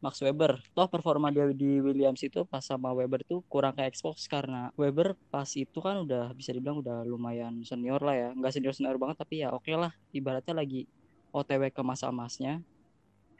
Max 0.00 0.20
Weber. 0.24 0.60
Toh 0.72 0.88
performa 0.88 1.28
dia 1.28 1.48
di 1.52 1.78
Williams 1.80 2.24
itu 2.24 2.44
pas 2.48 2.64
sama 2.64 2.92
Weber 2.96 3.20
itu 3.20 3.44
kurang 3.46 3.76
ke 3.76 3.84
expose 3.84 4.24
karena 4.26 4.72
Weber 4.74 5.16
pas 5.28 5.48
itu 5.52 5.78
kan 5.78 6.04
udah 6.04 6.32
bisa 6.32 6.56
dibilang 6.56 6.80
udah 6.80 7.04
lumayan 7.04 7.60
senior 7.62 8.00
lah 8.00 8.16
ya. 8.16 8.28
Nggak 8.32 8.52
senior 8.56 8.74
senior 8.74 8.96
banget 8.96 9.20
tapi 9.20 9.44
ya 9.44 9.52
oke 9.52 9.70
lah. 9.76 9.92
Ibaratnya 10.12 10.56
lagi 10.56 10.88
OTW 11.30 11.70
ke 11.70 11.82
masa 11.84 12.08
emasnya. 12.10 12.64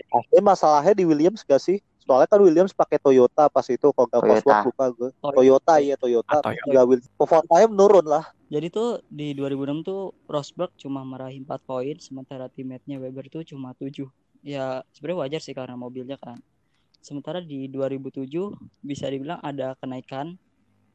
Tapi 0.01 0.39
masalahnya 0.41 0.97
di 0.97 1.05
Williams 1.05 1.45
gak 1.45 1.61
sih? 1.61 1.81
Soalnya 2.01 2.25
kan 2.25 2.41
Williams 2.41 2.73
pakai 2.73 2.97
Toyota 2.97 3.53
pas 3.53 3.67
itu 3.69 3.85
kok 3.93 4.07
gak 4.09 4.25
Toyota. 4.25 4.41
Cosworth 4.41 4.67
lupa 4.73 4.85
gue. 4.89 5.11
Toyota. 5.21 5.37
Toyota 5.37 5.75
iya 5.77 5.97
Toyota. 6.01 6.33
Ah, 6.33 6.43
Toyota. 6.43 6.69
Nggak 6.73 6.85
Will. 6.89 7.01
Performanya 7.21 7.67
menurun 7.69 8.07
lah. 8.09 8.25
Jadi 8.51 8.67
tuh 8.73 9.05
di 9.07 9.37
2006 9.37 9.87
tuh 9.87 10.01
Rosberg 10.27 10.73
cuma 10.81 11.05
meraih 11.07 11.39
4 11.45 11.63
poin 11.63 11.97
sementara 12.01 12.49
teammate-nya 12.51 12.99
Weber 12.99 13.29
tuh 13.29 13.45
cuma 13.45 13.77
7. 13.77 14.09
Ya 14.41 14.83
sebenarnya 14.97 15.21
wajar 15.29 15.41
sih 15.45 15.55
karena 15.55 15.77
mobilnya 15.77 16.17
kan. 16.17 16.41
Sementara 17.01 17.41
di 17.41 17.67
2007 17.69 18.29
bisa 18.85 19.09
dibilang 19.09 19.41
ada 19.41 19.73
kenaikan 19.81 20.37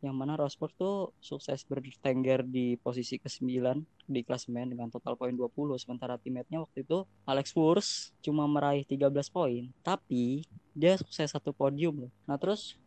yang 0.05 0.13
mana 0.13 0.37
Rosberg 0.37 0.69
tuh 0.77 1.17
sukses 1.17 1.65
bertengger 1.65 2.45
di 2.45 2.77
posisi 2.77 3.17
ke-9 3.17 3.81
di 4.05 4.21
klasemen 4.21 4.69
dengan 4.69 4.93
total 4.93 5.17
poin 5.17 5.33
20 5.33 5.81
sementara 5.81 6.21
teammate-nya 6.21 6.61
waktu 6.61 6.85
itu 6.85 7.09
Alex 7.25 7.57
Wurz 7.57 8.13
cuma 8.21 8.45
meraih 8.45 8.85
13 8.85 9.09
poin 9.33 9.65
tapi 9.81 10.45
dia 10.77 10.93
sukses 11.01 11.33
satu 11.33 11.49
podium 11.57 12.05
loh. 12.05 12.13
Nah 12.29 12.37
terus 12.37 12.77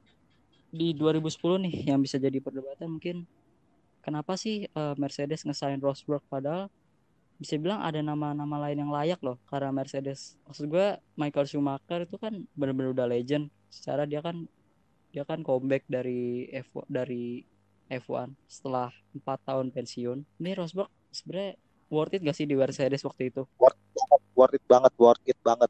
di 0.71 0.95
2010 0.95 1.65
nih 1.67 1.75
yang 1.91 1.99
bisa 1.99 2.23
jadi 2.23 2.39
perdebatan 2.39 2.87
mungkin 2.87 3.27
kenapa 4.05 4.39
sih 4.39 4.71
eh, 4.71 4.95
Mercedes 4.95 5.43
ngesain 5.43 5.83
Rosberg 5.83 6.23
padahal 6.31 6.71
bisa 7.39 7.55
bilang 7.55 7.79
ada 7.81 8.03
nama-nama 8.03 8.59
lain 8.67 8.83
yang 8.83 8.93
layak 8.93 9.23
loh 9.23 9.39
karena 9.47 9.71
Mercedes 9.71 10.35
maksud 10.45 10.67
gue 10.67 10.99
Michael 11.15 11.47
Schumacher 11.47 12.03
itu 12.03 12.19
kan 12.19 12.35
benar-benar 12.59 12.91
udah 12.93 13.07
legend 13.07 13.47
secara 13.71 14.05
dia 14.05 14.19
kan 14.19 14.51
dia 15.15 15.23
kan 15.23 15.47
comeback 15.47 15.87
dari 15.87 16.51
F 16.51 16.83
dari 16.91 17.47
F1 17.89 18.35
setelah 18.51 18.91
empat 19.15 19.39
tahun 19.47 19.71
pensiun 19.71 20.19
ini 20.43 20.51
Rosberg 20.59 20.91
sebenarnya 21.15 21.55
worth 21.89 22.19
it 22.19 22.27
gak 22.27 22.37
sih 22.37 22.45
di 22.45 22.59
Mercedes 22.59 23.07
waktu 23.07 23.33
itu 23.33 23.47
Worth 24.39 24.55
it 24.55 24.63
banget, 24.71 24.95
worth 24.95 25.25
it 25.27 25.35
banget. 25.43 25.67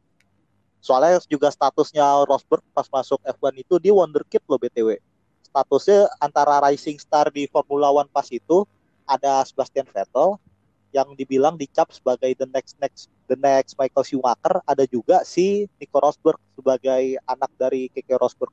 Soalnya 0.85 1.17
juga 1.25 1.49
statusnya 1.49 2.05
Rosberg 2.29 2.61
pas 2.77 2.85
masuk 2.93 3.17
F1 3.25 3.65
itu 3.65 3.81
dia 3.81 3.97
wonderkid 3.97 4.45
loh 4.45 4.61
BTW. 4.61 5.01
Statusnya 5.49 6.05
antara 6.21 6.61
rising 6.69 7.01
star 7.01 7.33
di 7.33 7.49
Formula 7.49 7.89
One 7.89 8.13
pas 8.13 8.29
itu 8.29 8.69
ada 9.09 9.41
Sebastian 9.49 9.89
Vettel 9.89 10.37
yang 10.93 11.13
dibilang 11.15 11.61
dicap 11.61 11.93
sebagai 11.93 12.33
the 12.39 12.49
next 12.49 12.77
next 12.81 13.13
the 13.29 13.37
next 13.37 13.77
Michael 13.77 14.05
Schumacher, 14.05 14.61
ada 14.65 14.85
juga 14.89 15.23
si 15.23 15.69
Nico 15.77 16.01
Rosberg 16.01 16.41
sebagai 16.57 17.21
anak 17.29 17.51
dari 17.61 17.93
Keke 17.93 18.17
Rosberg. 18.17 18.53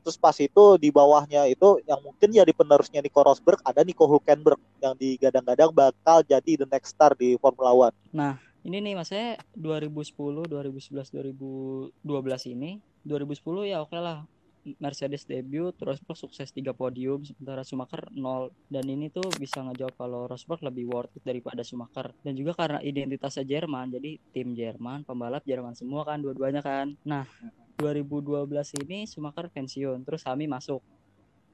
Terus 0.00 0.16
pas 0.16 0.32
itu 0.40 0.64
di 0.80 0.88
bawahnya 0.88 1.44
itu 1.44 1.76
yang 1.84 2.00
mungkin 2.00 2.32
jadi 2.32 2.52
penerusnya 2.56 3.04
Nico 3.04 3.20
Rosberg 3.20 3.60
ada 3.60 3.84
Nico 3.84 4.08
Hulkenberg 4.08 4.60
yang 4.80 4.96
digadang-gadang 4.96 5.70
bakal 5.76 6.24
jadi 6.24 6.56
the 6.56 6.68
next 6.72 6.96
star 6.96 7.12
di 7.12 7.36
Formula 7.36 7.92
One. 7.92 7.96
ini 8.64 8.76
nih 8.80 8.94
maksudnya 8.96 9.40
2010 9.56 10.48
2011 10.52 11.96
2012 12.04 12.52
ini 12.52 12.80
2010 13.08 13.72
ya 13.72 13.80
oke 13.80 13.96
lah 13.96 14.28
Mercedes 14.78 15.24
debut 15.24 15.72
Rosberg 15.80 16.18
sukses 16.18 16.52
tiga 16.52 16.76
podium 16.76 17.24
sementara 17.24 17.64
Schumacher 17.64 18.08
nol. 18.12 18.52
Dan 18.68 18.84
ini 18.88 19.08
tuh 19.08 19.26
bisa 19.40 19.64
ngejawab 19.64 19.94
kalau 19.96 20.20
Rosberg 20.28 20.60
lebih 20.66 20.88
worth 20.88 21.16
it 21.16 21.24
daripada 21.24 21.64
Schumacher. 21.64 22.12
Dan 22.20 22.36
juga 22.36 22.52
karena 22.52 22.78
identitasnya 22.84 23.44
Jerman 23.48 23.96
jadi 23.96 24.20
tim 24.32 24.52
Jerman 24.52 25.08
pembalap 25.08 25.42
Jerman 25.48 25.72
semua 25.72 26.04
kan 26.04 26.20
dua-duanya 26.20 26.60
kan. 26.60 26.92
Nah 27.04 27.24
2012 27.80 28.84
ini 28.84 29.08
Schumacher 29.08 29.48
pensiun 29.48 30.04
terus 30.04 30.28
Hami 30.28 30.44
masuk 30.44 30.84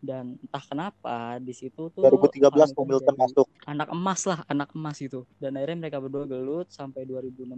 dan 0.01 0.37
entah 0.41 0.65
kenapa 0.65 1.41
di 1.41 1.53
situ 1.57 1.89
tuh 1.91 2.05
2013 2.05 2.53
Hamilton 2.77 3.17
masuk. 3.17 3.47
anak 3.65 3.89
emas 3.91 4.21
lah 4.29 4.41
anak 4.47 4.71
emas 4.77 4.99
itu. 5.01 5.25
Dan 5.41 5.57
akhirnya 5.57 5.89
mereka 5.89 5.99
berdua 5.99 6.25
gelut 6.29 6.69
sampai 6.71 7.09
2016 7.09 7.57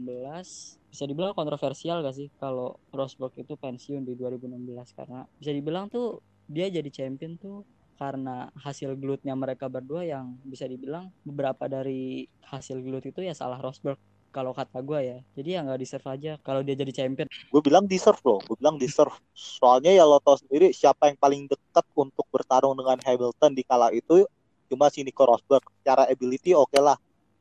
bisa 0.88 1.04
dibilang 1.04 1.36
kontroversial 1.36 2.00
gak 2.00 2.16
sih 2.16 2.32
kalau 2.40 2.80
Rosberg 2.94 3.36
itu 3.36 3.54
pensiun 3.60 4.08
di 4.08 4.16
2016 4.16 4.96
karena 4.96 5.28
bisa 5.36 5.52
dibilang 5.52 5.92
tuh 5.92 6.24
dia 6.48 6.72
jadi 6.72 6.88
champion 6.88 7.36
tuh 7.36 7.68
karena 7.98 8.48
hasil 8.54 8.94
gelutnya 8.94 9.34
mereka 9.34 9.66
berdua 9.66 10.06
yang 10.06 10.38
bisa 10.46 10.64
dibilang 10.64 11.10
beberapa 11.26 11.66
dari 11.66 12.30
hasil 12.46 12.80
gelut 12.80 13.04
itu 13.04 13.20
ya 13.20 13.34
salah 13.34 13.58
Rosberg 13.58 13.98
kalau 14.38 14.54
kata 14.54 14.78
gue 14.86 15.00
ya. 15.02 15.18
Jadi 15.34 15.48
ya 15.58 15.60
nggak 15.66 15.80
deserve 15.82 16.06
aja 16.06 16.32
kalau 16.46 16.62
dia 16.62 16.78
jadi 16.78 16.92
champion. 16.94 17.26
Gue 17.50 17.58
bilang 17.58 17.90
deserve 17.90 18.22
loh 18.22 18.38
gue 18.46 18.54
bilang 18.54 18.78
deserve. 18.78 19.10
Soalnya 19.34 19.90
ya 19.90 20.06
lo 20.06 20.22
tau 20.22 20.38
sendiri 20.38 20.70
siapa 20.70 21.10
yang 21.10 21.18
paling 21.18 21.50
dekat 21.50 21.82
untuk 21.98 22.22
bertarung 22.30 22.78
dengan 22.78 23.02
Hamilton 23.02 23.50
di 23.58 23.66
kala 23.66 23.90
itu 23.90 24.22
cuma 24.70 24.86
si 24.94 25.02
Nico 25.02 25.26
Rosberg. 25.26 25.66
Secara 25.82 26.06
ability 26.06 26.54
oke 26.54 26.78
lah. 26.78 26.94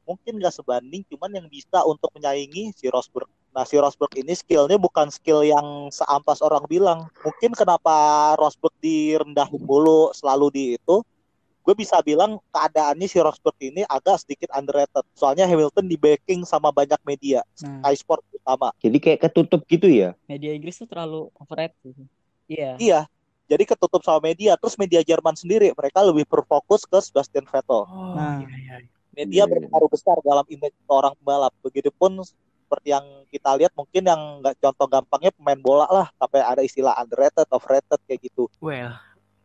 Mungkin 0.07 0.39
gak 0.39 0.55
sebanding 0.55 1.03
cuman 1.13 1.36
yang 1.36 1.47
bisa 1.51 1.83
untuk 1.86 2.10
menyaingi 2.17 2.73
si 2.73 2.89
Rosberg. 2.89 3.29
Nah 3.53 3.67
si 3.67 3.77
Rosberg 3.77 4.17
ini 4.17 4.33
skillnya 4.33 4.79
bukan 4.81 5.13
skill 5.13 5.45
yang 5.45 5.93
seampas 5.93 6.41
orang 6.41 6.65
bilang. 6.65 7.05
Mungkin 7.21 7.53
kenapa 7.53 8.33
Rosberg 8.41 8.73
direndahin 8.81 9.62
mulu 9.62 10.10
selalu 10.17 10.47
di 10.49 10.63
itu 10.79 11.05
gue 11.67 11.75
bisa 11.75 11.99
bilang 11.99 12.39
keadaannya 12.47 13.12
si 13.12 13.19
Rosberg 13.19 13.60
ini 13.60 13.84
agak 13.84 14.23
sedikit 14.23 14.47
underrated 14.56 15.03
soalnya 15.12 15.43
Hamilton 15.43 15.84
di 15.84 15.99
backing 15.99 16.47
sama 16.47 16.71
banyak 16.71 16.95
media 17.03 17.43
nah 17.60 17.84
Sky 17.84 17.99
Sport 17.99 18.23
utama 18.32 18.71
Jadi 18.80 18.97
kayak 19.03 19.19
ketutup 19.27 19.67
gitu 19.67 19.91
ya. 19.91 20.15
media 20.32 20.56
Inggris 20.56 20.80
tuh 20.80 20.88
terlalu 20.88 21.27
overrated 21.36 21.75
gitu. 21.84 22.08
iya 22.48 22.79
Iya, 22.79 23.00
jadi 23.52 23.63
ketutup 23.63 24.00
sama 24.00 24.23
media. 24.23 24.56
Terus 24.56 24.79
media 24.79 25.04
Jerman 25.04 25.35
sendiri, 25.35 25.75
mereka 25.75 26.00
lebih 26.00 26.23
berfokus 26.23 26.87
ke 26.87 26.96
Sebastian 27.04 27.44
Vettel. 27.44 27.83
Oh, 27.83 28.15
Nah. 28.15 28.39
iya, 28.39 28.56
iya. 28.56 28.75
Media 29.12 29.44
Iya. 29.44 29.52
berpengaruh 29.52 29.89
besar 29.91 30.15
dalam 30.23 30.48
image 30.48 30.75
orang 30.87 31.12
pembalap. 31.19 31.52
Begitupun 31.60 32.23
seperti 32.23 32.87
yang 32.91 33.04
kita 33.27 33.52
lihat, 33.60 33.75
mungkin 33.75 34.04
yang 34.04 34.21
nggak 34.39 34.56
contoh 34.63 34.87
gampangnya 34.87 35.31
pemain 35.35 35.60
bola 35.60 35.87
lah, 35.87 36.08
sampai 36.15 36.39
ada 36.39 36.62
istilah 36.63 36.96
underrated, 36.96 37.48
overrated 37.52 38.00
kayak 38.08 38.31
gitu. 38.31 38.48
Well, 38.63 38.96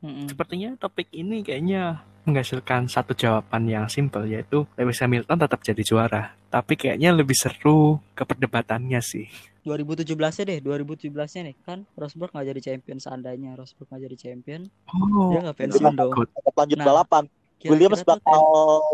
Mm-mm. 0.03 0.26
sepertinya 0.26 0.74
topik 0.78 1.07
ini 1.11 1.42
kayaknya 1.42 2.03
menghasilkan 2.24 2.86
satu 2.86 3.12
jawaban 3.16 3.66
yang 3.66 3.86
simpel 3.90 4.26
yaitu 4.26 4.64
Lewis 4.78 5.02
Hamilton 5.02 5.38
tetap 5.38 5.60
jadi 5.62 5.82
juara. 5.82 6.34
Tapi 6.48 6.78
kayaknya 6.78 7.10
lebih 7.16 7.34
seru 7.34 7.98
ke 8.14 8.22
perdebatannya 8.22 9.00
sih. 9.02 9.26
2017 9.62 10.18
nya 10.18 10.42
deh 10.42 10.58
2017 10.58 11.14
nya 11.14 11.42
nih 11.46 11.56
kan 11.62 11.86
Rosberg 11.94 12.34
nggak 12.34 12.50
jadi 12.50 12.60
champion 12.60 12.98
seandainya 12.98 13.54
Rosberg 13.54 13.86
nggak 13.94 14.02
jadi 14.10 14.16
champion 14.18 14.66
Oh, 14.90 15.30
dia 15.30 15.38
nggak 15.46 15.54
pensiun 15.54 15.94
dong. 15.94 16.10
Tetap 16.18 16.54
lanjut 16.58 16.78
Nah, 16.82 16.86
balapan. 16.90 17.24
Kira-kira 17.62 17.78
Williams 17.78 18.02
tuh 18.02 18.08
bakal 18.10 18.42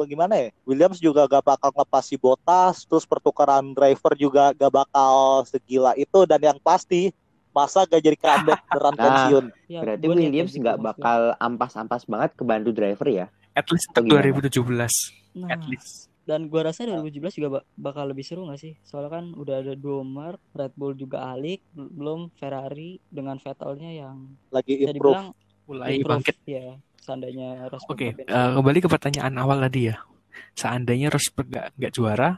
gimana 0.05 0.35
ya? 0.37 0.49
Williams 0.69 0.99
juga 1.01 1.25
gak 1.25 1.41
bakal 1.41 1.73
ngelepas 1.73 2.05
si 2.05 2.21
Bottas, 2.21 2.85
terus 2.85 3.09
pertukaran 3.09 3.73
driver 3.73 4.13
juga 4.13 4.53
gak 4.53 4.69
bakal 4.69 5.41
segila 5.49 5.97
itu 5.97 6.29
dan 6.29 6.37
yang 6.37 6.61
pasti 6.61 7.09
masa 7.59 7.83
gak 7.83 7.99
jadi 7.99 8.15
comeback 8.17 8.61
beneran 8.65 8.95
Nah, 8.95 9.03
pensiun. 9.03 9.45
ya, 9.67 9.81
Berarti 9.81 10.05
Williams 10.07 10.53
nggak 10.55 10.79
bakal 10.79 11.19
ampas-ampas 11.37 12.03
banget 12.05 12.31
ke 12.33 12.43
bantu 12.43 12.71
driver 12.71 13.09
ya? 13.09 13.27
At 13.53 13.67
least 13.69 13.91
untuk 13.91 14.07
Gimana? 14.07 14.47
2017. 14.47 15.35
nah 15.37 15.51
At 15.51 15.63
least. 15.65 16.07
dan 16.23 16.45
gua 16.45 16.61
rasa 16.63 16.85
2017 16.85 17.11
juga 17.35 17.49
ba- 17.51 17.67
bakal 17.75 18.05
lebih 18.07 18.21
seru 18.21 18.45
gak 18.45 18.59
sih 18.59 18.77
soalnya 18.83 19.09
kan 19.11 19.33
udah 19.33 19.61
ada 19.61 19.73
Domer 19.75 20.37
Red 20.51 20.73
Bull 20.73 20.93
juga 20.93 21.25
alik 21.27 21.65
bel- 21.69 21.89
belum 21.89 22.21
Ferrari 22.33 23.01
dengan 23.07 23.37
Vettelnya 23.37 23.91
yang 23.97 24.17
Lagi 24.49 24.77
improve. 24.79 24.93
dibilang 24.95 25.27
Mulai 25.65 25.89
improve 25.97 26.13
bangkit. 26.21 26.37
ya 26.45 26.77
seandainya 26.99 27.49
Rosberg 27.67 27.89
Oke, 27.91 28.07
nggak 28.11 28.21
eh, 28.21 28.29
pensiun. 28.29 28.55
kembali 28.55 28.79
ke 28.79 28.89
pertanyaan 28.89 29.35
awal 29.37 29.59
tadi 29.63 29.81
ya. 29.87 29.97
Seandainya 30.53 31.09
Rosberg 31.09 31.49
gak, 31.49 31.67
nggak 31.75 31.93
juara, 31.93 32.31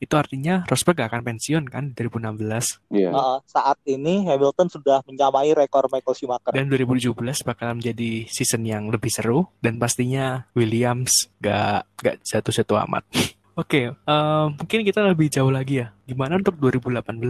itu 0.00 0.14
artinya 0.16 0.64
Rosberg 0.66 1.00
gak 1.00 1.12
akan 1.12 1.22
pensiun 1.22 1.64
kan 1.68 1.92
di 1.92 2.00
2016. 2.08 2.80
Iya. 2.92 3.10
Nah, 3.12 3.38
saat 3.44 3.76
ini 3.84 4.24
Hamilton 4.24 4.68
sudah 4.72 5.04
menyamai 5.04 5.52
rekor 5.52 5.86
Michael 5.92 6.16
Schumacher. 6.16 6.52
Dan 6.56 6.72
2017 6.72 7.44
bakal 7.44 7.76
menjadi 7.76 8.24
season 8.26 8.64
yang 8.64 8.88
lebih 8.88 9.12
seru 9.12 9.46
dan 9.60 9.76
pastinya 9.76 10.48
Williams 10.56 11.12
gak, 11.38 11.84
gak 12.00 12.16
jatuh-jatuh 12.24 12.84
amat. 12.88 13.04
Oke, 13.60 13.92
eh, 13.92 14.46
mungkin 14.56 14.80
kita 14.88 15.04
lebih 15.04 15.28
jauh 15.28 15.52
lagi 15.52 15.84
ya. 15.84 15.92
Gimana 16.08 16.40
untuk 16.40 16.56
2018? 16.56 17.20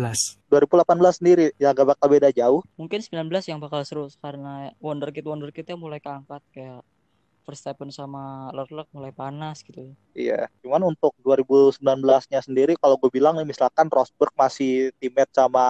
2018 0.46 1.18
sendiri 1.18 1.50
yang 1.58 1.74
gak 1.74 1.96
bakal 1.96 2.06
beda 2.06 2.30
jauh. 2.30 2.62
mungkin 2.78 3.02
19 3.02 3.26
yang 3.50 3.58
bakal 3.58 3.82
seru 3.82 4.06
karena 4.22 4.70
wonderkid 4.78 5.26
wonderkidnya 5.26 5.74
mulai 5.74 5.98
keangkat 5.98 6.38
kayak 6.54 6.86
Verstappen 7.50 7.90
sama 7.90 8.46
Leclerc 8.54 8.86
mulai 8.94 9.10
panas 9.10 9.66
gitu 9.66 9.90
Iya. 10.14 10.46
Cuman 10.62 10.86
untuk 10.94 11.18
2019-nya 11.26 12.40
sendiri 12.46 12.78
kalau 12.78 12.94
gue 12.94 13.10
bilang 13.10 13.34
nih 13.34 13.50
misalkan 13.50 13.90
Rosberg 13.90 14.30
masih 14.38 14.94
teammate 15.02 15.34
sama 15.34 15.66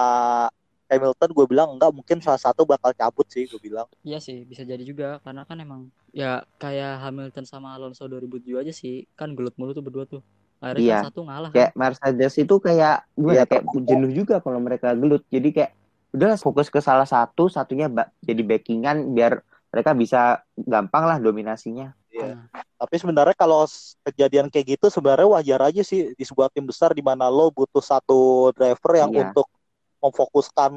Hamilton, 0.91 1.31
gue 1.31 1.45
bilang 1.47 1.79
enggak 1.79 1.95
mungkin 1.95 2.19
salah 2.19 2.37
satu 2.37 2.67
bakal 2.67 2.91
cabut 2.91 3.23
sih 3.31 3.47
gue 3.47 3.57
bilang. 3.63 3.87
Iya 4.03 4.19
sih, 4.19 4.43
bisa 4.43 4.67
jadi 4.67 4.83
juga 4.83 5.23
karena 5.23 5.47
kan 5.47 5.55
emang 5.57 5.87
ya 6.11 6.43
kayak 6.59 6.99
Hamilton 7.07 7.47
sama 7.47 7.71
Alonso 7.79 8.05
2007 8.11 8.59
aja 8.59 8.73
sih, 8.75 9.07
kan 9.15 9.31
gelut 9.31 9.55
mulu 9.55 9.71
tuh 9.71 9.81
berdua 9.81 10.03
tuh. 10.03 10.19
Akhirnya 10.59 10.83
Iya. 10.83 10.97
kan 10.99 11.07
satu 11.09 11.21
ngalah 11.25 11.49
kan. 11.49 11.55
Kayak 11.57 11.71
Mercedes 11.79 12.33
itu 12.37 12.55
kayak 12.59 12.97
gue 13.15 13.31
Iya, 13.33 13.43
kayak 13.47 13.63
jenuh 13.87 14.11
juga 14.11 14.35
kalau 14.43 14.59
mereka 14.59 14.91
gelut. 14.93 15.23
Jadi 15.31 15.49
kayak 15.55 15.71
udah 16.11 16.35
fokus 16.35 16.67
ke 16.67 16.83
salah 16.83 17.07
satu, 17.07 17.47
satunya 17.47 17.87
jadi 18.19 18.43
backingan 18.43 19.15
biar 19.15 19.39
mereka 19.71 19.95
bisa 19.95 20.21
gampang 20.55 21.07
lah 21.07 21.17
dominasinya. 21.17 21.95
Iya. 22.11 22.35
Nah, 22.51 22.63
Tapi 22.75 22.95
sebenarnya 22.99 23.35
kalau 23.37 23.63
kejadian 24.03 24.51
kayak 24.51 24.75
gitu 24.75 24.91
sebenarnya 24.91 25.31
wajar 25.31 25.59
aja 25.63 25.81
sih 25.81 26.11
di 26.11 26.23
sebuah 26.27 26.51
tim 26.51 26.67
besar 26.67 26.91
di 26.91 26.99
mana 26.99 27.31
lo 27.31 27.47
butuh 27.49 27.79
satu 27.79 28.51
driver 28.51 28.91
yang 28.99 29.11
Iya. 29.15 29.31
untuk 29.31 29.47
memfokuskan 30.01 30.71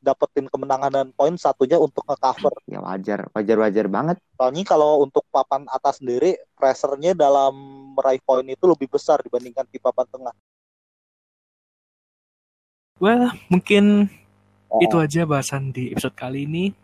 dapetin 0.00 0.46
kemenangan 0.48 0.90
dan 0.92 1.06
poin 1.12 1.34
satunya 1.36 1.76
untuk 1.76 2.02
nge-cover. 2.08 2.56
Ya 2.66 2.78
wajar, 2.80 3.26
wajar-wajar 3.36 3.86
banget. 3.86 4.16
Soalnya 4.38 4.62
kalau 4.64 5.02
untuk 5.02 5.22
papan 5.28 5.66
atas 5.68 5.98
sendiri 6.00 6.40
pressure-nya 6.56 7.12
dalam 7.12 7.52
meraih 7.94 8.22
poin 8.22 8.46
itu 8.46 8.64
lebih 8.64 8.86
besar 8.90 9.20
dibandingkan 9.22 9.66
di 9.68 9.78
papan 9.78 10.06
tengah. 10.08 10.34
Well, 12.96 13.28
mungkin 13.52 14.08
Oh. 14.66 14.82
itu 14.82 14.96
aja 14.98 15.22
bahasan 15.28 15.70
di 15.70 15.92
episode 15.94 16.16
kali 16.16 16.48
ini. 16.48 16.74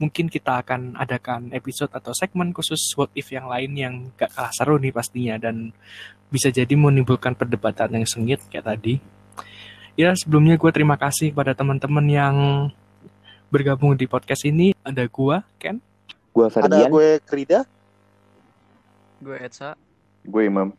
Mungkin 0.00 0.32
kita 0.32 0.64
akan 0.64 0.96
adakan 0.96 1.52
episode 1.52 1.92
atau 1.92 2.16
segmen 2.16 2.56
khusus 2.56 2.80
what 2.96 3.12
if 3.12 3.28
yang 3.28 3.44
lain 3.44 3.70
yang 3.76 3.94
gak 4.16 4.32
kalah 4.32 4.48
seru 4.50 4.80
nih 4.80 4.96
pastinya 4.96 5.36
dan 5.36 5.76
bisa 6.32 6.48
jadi 6.48 6.72
menimbulkan 6.72 7.36
perdebatan 7.36 8.00
yang 8.00 8.08
sengit 8.08 8.40
kayak 8.48 8.64
tadi. 8.64 8.96
Ya 10.00 10.16
sebelumnya 10.16 10.56
gue 10.56 10.70
terima 10.72 10.96
kasih 10.96 11.36
kepada 11.36 11.52
teman-teman 11.52 12.06
yang 12.08 12.36
bergabung 13.52 13.92
di 13.92 14.08
podcast 14.08 14.48
ini. 14.48 14.72
Ada 14.80 15.04
gue, 15.04 15.36
Ken, 15.60 15.76
Gua 16.32 16.48
Ada 16.48 16.54
Ferdian, 16.56 16.88
gue 16.88 17.08
Krida, 17.28 17.60
gue 19.20 19.36
Etsa, 19.36 19.76
Gue 20.24 20.48
Imam. 20.48 20.72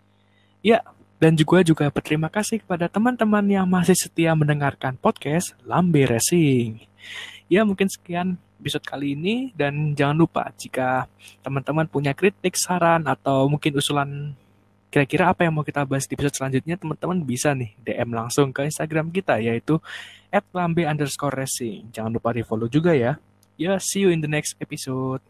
dan 1.21 1.37
juga 1.37 1.61
juga 1.61 1.85
berterima 1.93 2.33
kasih 2.33 2.65
kepada 2.65 2.89
teman-teman 2.89 3.45
yang 3.45 3.69
masih 3.69 3.93
setia 3.93 4.33
mendengarkan 4.33 4.97
podcast 4.97 5.53
Lambe 5.69 6.09
Racing. 6.09 6.81
Ya 7.45 7.61
mungkin 7.61 7.85
sekian 7.93 8.41
episode 8.61 8.85
kali 8.85 9.17
ini 9.17 9.49
dan 9.57 9.97
jangan 9.97 10.13
lupa 10.13 10.53
jika 10.53 11.09
teman-teman 11.41 11.89
punya 11.89 12.13
kritik, 12.13 12.53
saran 12.53 13.09
atau 13.09 13.49
mungkin 13.49 13.73
usulan 13.73 14.37
kira-kira 14.93 15.31
apa 15.31 15.47
yang 15.47 15.55
mau 15.55 15.65
kita 15.65 15.87
bahas 15.87 16.05
di 16.05 16.13
episode 16.13 16.35
selanjutnya 16.35 16.77
teman-teman 16.77 17.23
bisa 17.25 17.55
nih 17.57 17.73
DM 17.81 18.11
langsung 18.13 18.53
ke 18.53 18.67
Instagram 18.67 19.09
kita 19.09 19.39
yaitu 19.41 19.81
@lambe 20.53 20.85
underscore 20.85 21.33
racing. 21.33 21.89
Jangan 21.89 22.11
lupa 22.13 22.35
di 22.35 22.45
follow 22.45 22.69
juga 22.69 22.93
ya. 22.93 23.17
Ya, 23.55 23.79
see 23.81 24.05
you 24.05 24.13
in 24.13 24.21
the 24.21 24.31
next 24.31 24.55
episode. 24.61 25.23